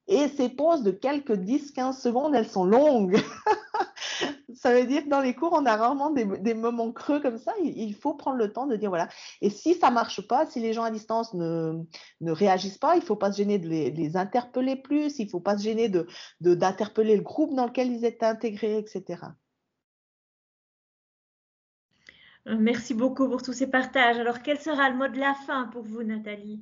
Et 0.08 0.28
ces 0.28 0.50
pauses 0.50 0.84
de 0.84 0.92
quelques 0.92 1.32
10-15 1.32 1.94
secondes, 1.94 2.36
elles 2.36 2.48
sont 2.48 2.66
longues. 2.66 3.18
ça 4.54 4.74
veut 4.74 4.86
dire 4.86 5.04
que 5.04 5.10
dans 5.10 5.22
les 5.22 5.34
cours, 5.34 5.54
on 5.54 5.66
a 5.66 5.76
rarement 5.78 6.10
des, 6.10 6.54
moments 6.54 6.92
creux 6.92 7.22
comme 7.22 7.38
ça. 7.38 7.54
Il, 7.64 7.96
faut 7.96 8.14
prendre 8.14 8.38
le 8.38 8.52
temps 8.52 8.68
de 8.68 8.76
dire 8.76 8.90
voilà. 8.90 9.08
Et 9.42 9.50
si 9.50 9.76
ça 9.76 9.92
marche 9.92 10.28
pas, 10.28 10.46
si 10.46 10.60
les 10.60 10.74
gens 10.74 10.84
à 10.84 10.92
distance 10.92 11.34
ne, 11.34 11.84
ne 12.20 12.32
réagissent 12.32 12.78
pas, 12.78 12.96
il 12.98 13.02
faut 13.02 13.16
pas 13.16 13.32
se 13.32 13.38
gêner 13.38 13.60
de 13.60 13.70
les, 13.70 14.18
interpeller 14.18 14.76
plus. 14.76 15.20
Il 15.20 15.30
faut 15.30 15.40
pas 15.40 15.58
se 15.58 15.64
gêner 15.64 15.88
de 15.88 16.08
d'interpeller 16.42 17.16
le 17.16 17.24
groupe 17.24 17.56
dans 17.56 17.66
lequel 17.66 17.92
ils 17.92 18.04
étaient 18.04 18.26
intégrés, 18.26 18.78
etc. 18.78 19.22
Euh, 22.48 22.58
merci 22.60 22.94
beaucoup 22.94 23.30
pour 23.30 23.42
tous 23.42 23.54
ces 23.54 23.68
partages. 23.68 24.18
Alors, 24.18 24.42
quel 24.42 24.60
sera 24.60 24.90
le 24.90 24.98
mot 24.98 25.08
de 25.08 25.18
la 25.18 25.34
fin 25.34 25.66
pour 25.68 25.84
vous, 25.84 26.04
Nathalie? 26.04 26.62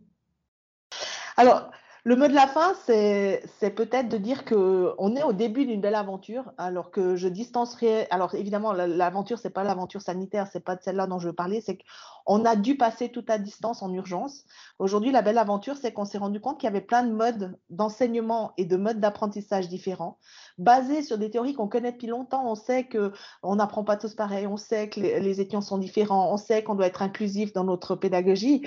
Alors, 1.38 1.72
le 2.04 2.16
mot 2.16 2.28
de 2.28 2.34
la 2.34 2.48
fin, 2.48 2.74
c'est 2.86 3.76
peut-être 3.76 4.10
de 4.10 4.18
dire 4.18 4.44
qu'on 4.44 5.16
est 5.16 5.22
au 5.22 5.34
début 5.34 5.68
d'une 5.68 5.82
belle 5.82 5.94
aventure, 5.94 6.52
alors 6.58 6.90
que 6.90 7.16
je 7.16 7.28
distancerai. 7.28 8.08
Alors 8.10 8.34
évidemment, 8.34 8.74
l'aventure, 8.74 9.38
ce 9.38 9.48
n'est 9.48 9.54
pas 9.54 9.64
l'aventure 9.64 10.02
sanitaire, 10.02 10.48
ce 10.48 10.58
n'est 10.58 10.64
pas 10.64 10.76
de 10.76 10.82
celle-là 10.82 11.06
dont 11.06 11.20
je 11.20 11.28
veux 11.28 11.34
parler, 11.34 11.62
c'est 11.62 11.78
qu'on 12.26 12.44
a 12.44 12.56
dû 12.56 12.76
passer 12.76 13.10
tout 13.10 13.24
à 13.28 13.38
distance 13.38 13.84
en 13.84 13.94
urgence. 13.94 14.46
Aujourd'hui, 14.80 15.12
la 15.12 15.22
belle 15.22 15.38
aventure, 15.38 15.78
c'est 15.78 15.94
qu'on 15.94 16.06
s'est 16.06 16.18
rendu 16.18 16.42
compte 16.42 16.60
qu'il 16.60 16.66
y 16.66 16.72
avait 16.72 16.82
plein 16.82 17.04
de 17.04 17.12
modes 17.12 17.56
d'enseignement 17.70 18.54
et 18.58 18.66
de 18.66 18.78
modes 18.78 19.00
d'apprentissage 19.00 19.70
différents, 19.70 20.18
basés 20.58 21.04
sur 21.04 21.20
des 21.20 21.30
théories 21.30 21.54
qu'on 21.54 21.68
connaît 21.68 21.92
depuis 21.92 22.08
longtemps. 22.08 22.50
On 22.50 22.56
sait 22.56 22.90
qu'on 22.90 23.56
n'apprend 23.56 23.84
pas 23.84 23.98
tous 23.98 24.16
pareil, 24.16 24.48
on 24.48 24.58
sait 24.58 24.90
que 24.90 25.00
les 25.00 25.40
étudiants 25.40 25.62
sont 25.62 25.78
différents, 25.78 26.34
on 26.34 26.38
sait 26.38 26.64
qu'on 26.64 26.74
doit 26.74 26.88
être 26.88 27.04
inclusif 27.04 27.54
dans 27.54 27.64
notre 27.64 27.96
pédagogie. 27.96 28.64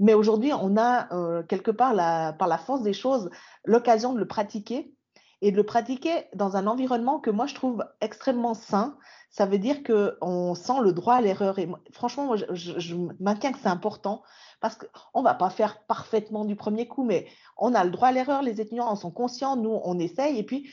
Mais 0.00 0.14
aujourd'hui, 0.14 0.52
on 0.52 0.76
a 0.76 1.12
euh, 1.14 1.42
quelque 1.42 1.70
part, 1.70 1.94
par 2.36 2.48
la 2.48 2.58
force 2.58 2.82
des 2.82 2.94
choses, 2.94 3.30
l'occasion 3.64 4.14
de 4.14 4.18
le 4.18 4.26
pratiquer 4.26 4.94
et 5.42 5.52
de 5.52 5.56
le 5.56 5.64
pratiquer 5.64 6.24
dans 6.34 6.56
un 6.56 6.66
environnement 6.66 7.20
que 7.20 7.30
moi 7.30 7.46
je 7.46 7.54
trouve 7.54 7.84
extrêmement 8.00 8.54
sain. 8.54 8.96
Ça 9.30 9.46
veut 9.46 9.58
dire 9.58 9.82
qu'on 9.84 10.54
sent 10.54 10.80
le 10.82 10.92
droit 10.92 11.14
à 11.14 11.20
l'erreur. 11.20 11.58
Et 11.58 11.68
franchement, 11.92 12.24
moi, 12.24 12.36
je, 12.36 12.96
maintiens 13.20 13.52
que 13.52 13.58
c'est 13.58 13.68
important 13.68 14.22
parce 14.60 14.76
qu'on 14.76 15.20
ne 15.20 15.24
va 15.24 15.34
pas 15.34 15.50
faire 15.50 15.84
parfaitement 15.86 16.44
du 16.44 16.56
premier 16.56 16.88
coup, 16.88 17.04
mais 17.04 17.26
on 17.56 17.74
a 17.74 17.84
le 17.84 17.90
droit 17.90 18.08
à 18.08 18.12
l'erreur. 18.12 18.42
Les 18.42 18.60
étudiants 18.60 18.88
en 18.88 18.96
sont 18.96 19.12
conscients. 19.12 19.56
Nous, 19.56 19.80
on 19.84 19.98
essaye. 19.98 20.38
Et 20.38 20.42
puis, 20.42 20.68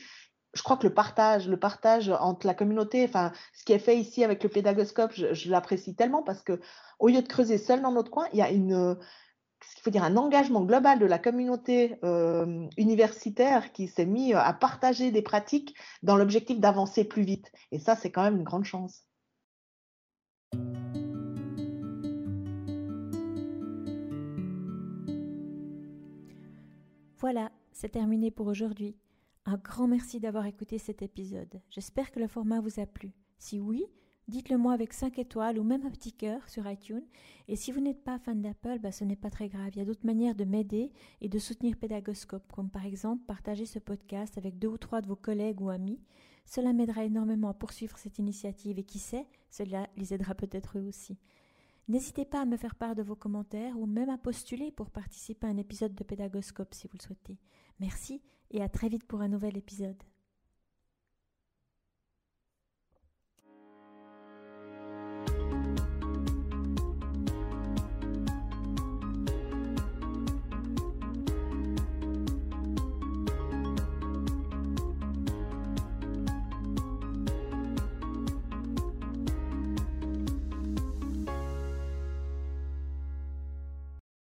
je 0.54 0.62
crois 0.62 0.76
que 0.76 0.86
le 0.86 0.94
partage, 0.94 1.48
le 1.48 1.58
partage 1.58 2.08
entre 2.08 2.46
la 2.46 2.54
communauté, 2.54 3.04
enfin, 3.04 3.32
ce 3.52 3.64
qui 3.64 3.72
est 3.72 3.78
fait 3.78 3.98
ici 3.98 4.24
avec 4.24 4.42
le 4.42 4.48
pédagoscope, 4.48 5.12
je, 5.14 5.50
l'apprécie 5.50 5.94
tellement 5.94 6.22
parce 6.22 6.42
que 6.42 6.60
au 6.98 7.08
lieu 7.08 7.22
de 7.22 7.28
creuser 7.28 7.58
seul 7.58 7.82
dans 7.82 7.92
notre 7.92 8.10
coin, 8.10 8.26
il 8.32 8.38
y 8.38 8.42
a 8.42 8.50
une, 8.50 8.96
il 9.76 9.82
faut 9.82 9.90
dire, 9.90 10.04
un 10.04 10.16
engagement 10.16 10.64
global 10.64 10.98
de 10.98 11.06
la 11.06 11.18
communauté 11.18 11.96
euh, 12.04 12.66
universitaire 12.76 13.72
qui 13.72 13.88
s'est 13.88 14.06
mis 14.06 14.32
à 14.34 14.52
partager 14.52 15.10
des 15.10 15.22
pratiques 15.22 15.76
dans 16.02 16.16
l'objectif 16.16 16.58
d'avancer 16.58 17.04
plus 17.04 17.22
vite. 17.22 17.52
Et 17.70 17.78
ça, 17.78 17.94
c'est 17.94 18.10
quand 18.10 18.22
même 18.22 18.36
une 18.36 18.44
grande 18.44 18.64
chance. 18.64 19.04
Voilà, 27.18 27.50
c'est 27.72 27.90
terminé 27.90 28.30
pour 28.30 28.46
aujourd'hui. 28.46 28.96
Un 29.50 29.56
grand 29.56 29.88
merci 29.88 30.20
d'avoir 30.20 30.44
écouté 30.44 30.76
cet 30.76 31.00
épisode. 31.00 31.62
J'espère 31.70 32.10
que 32.10 32.20
le 32.20 32.26
format 32.26 32.60
vous 32.60 32.80
a 32.80 32.84
plu. 32.84 33.14
Si 33.38 33.58
oui, 33.58 33.82
dites-le 34.26 34.58
moi 34.58 34.74
avec 34.74 34.92
5 34.92 35.18
étoiles 35.18 35.58
ou 35.58 35.64
même 35.64 35.86
un 35.86 35.90
petit 35.90 36.12
cœur 36.12 36.46
sur 36.50 36.70
iTunes. 36.70 37.06
Et 37.48 37.56
si 37.56 37.72
vous 37.72 37.80
n'êtes 37.80 38.04
pas 38.04 38.18
fan 38.18 38.42
d'Apple, 38.42 38.78
bah, 38.78 38.92
ce 38.92 39.04
n'est 39.04 39.16
pas 39.16 39.30
très 39.30 39.48
grave. 39.48 39.70
Il 39.72 39.78
y 39.78 39.80
a 39.80 39.86
d'autres 39.86 40.04
manières 40.04 40.34
de 40.34 40.44
m'aider 40.44 40.92
et 41.22 41.30
de 41.30 41.38
soutenir 41.38 41.78
Pédagoscope, 41.78 42.52
comme 42.52 42.68
par 42.68 42.84
exemple 42.84 43.24
partager 43.24 43.64
ce 43.64 43.78
podcast 43.78 44.36
avec 44.36 44.58
deux 44.58 44.68
ou 44.68 44.76
trois 44.76 45.00
de 45.00 45.06
vos 45.06 45.16
collègues 45.16 45.62
ou 45.62 45.70
amis. 45.70 46.02
Cela 46.44 46.74
m'aidera 46.74 47.06
énormément 47.06 47.48
à 47.48 47.54
poursuivre 47.54 47.96
cette 47.96 48.18
initiative 48.18 48.78
et 48.78 48.84
qui 48.84 48.98
sait, 48.98 49.26
cela 49.48 49.88
les 49.96 50.12
aidera 50.12 50.34
peut-être 50.34 50.78
eux 50.78 50.86
aussi. 50.86 51.16
N'hésitez 51.88 52.26
pas 52.26 52.42
à 52.42 52.44
me 52.44 52.58
faire 52.58 52.74
part 52.74 52.94
de 52.94 53.02
vos 53.02 53.16
commentaires 53.16 53.78
ou 53.78 53.86
même 53.86 54.10
à 54.10 54.18
postuler 54.18 54.72
pour 54.72 54.90
participer 54.90 55.46
à 55.46 55.50
un 55.50 55.56
épisode 55.56 55.94
de 55.94 56.04
Pédagoscope 56.04 56.74
si 56.74 56.86
vous 56.86 56.98
le 56.98 57.02
souhaitez. 57.02 57.38
Merci 57.80 58.20
et 58.50 58.62
à 58.62 58.68
très 58.68 58.88
vite 58.88 59.04
pour 59.06 59.20
un 59.20 59.28
nouvel 59.28 59.56
épisode. 59.56 60.02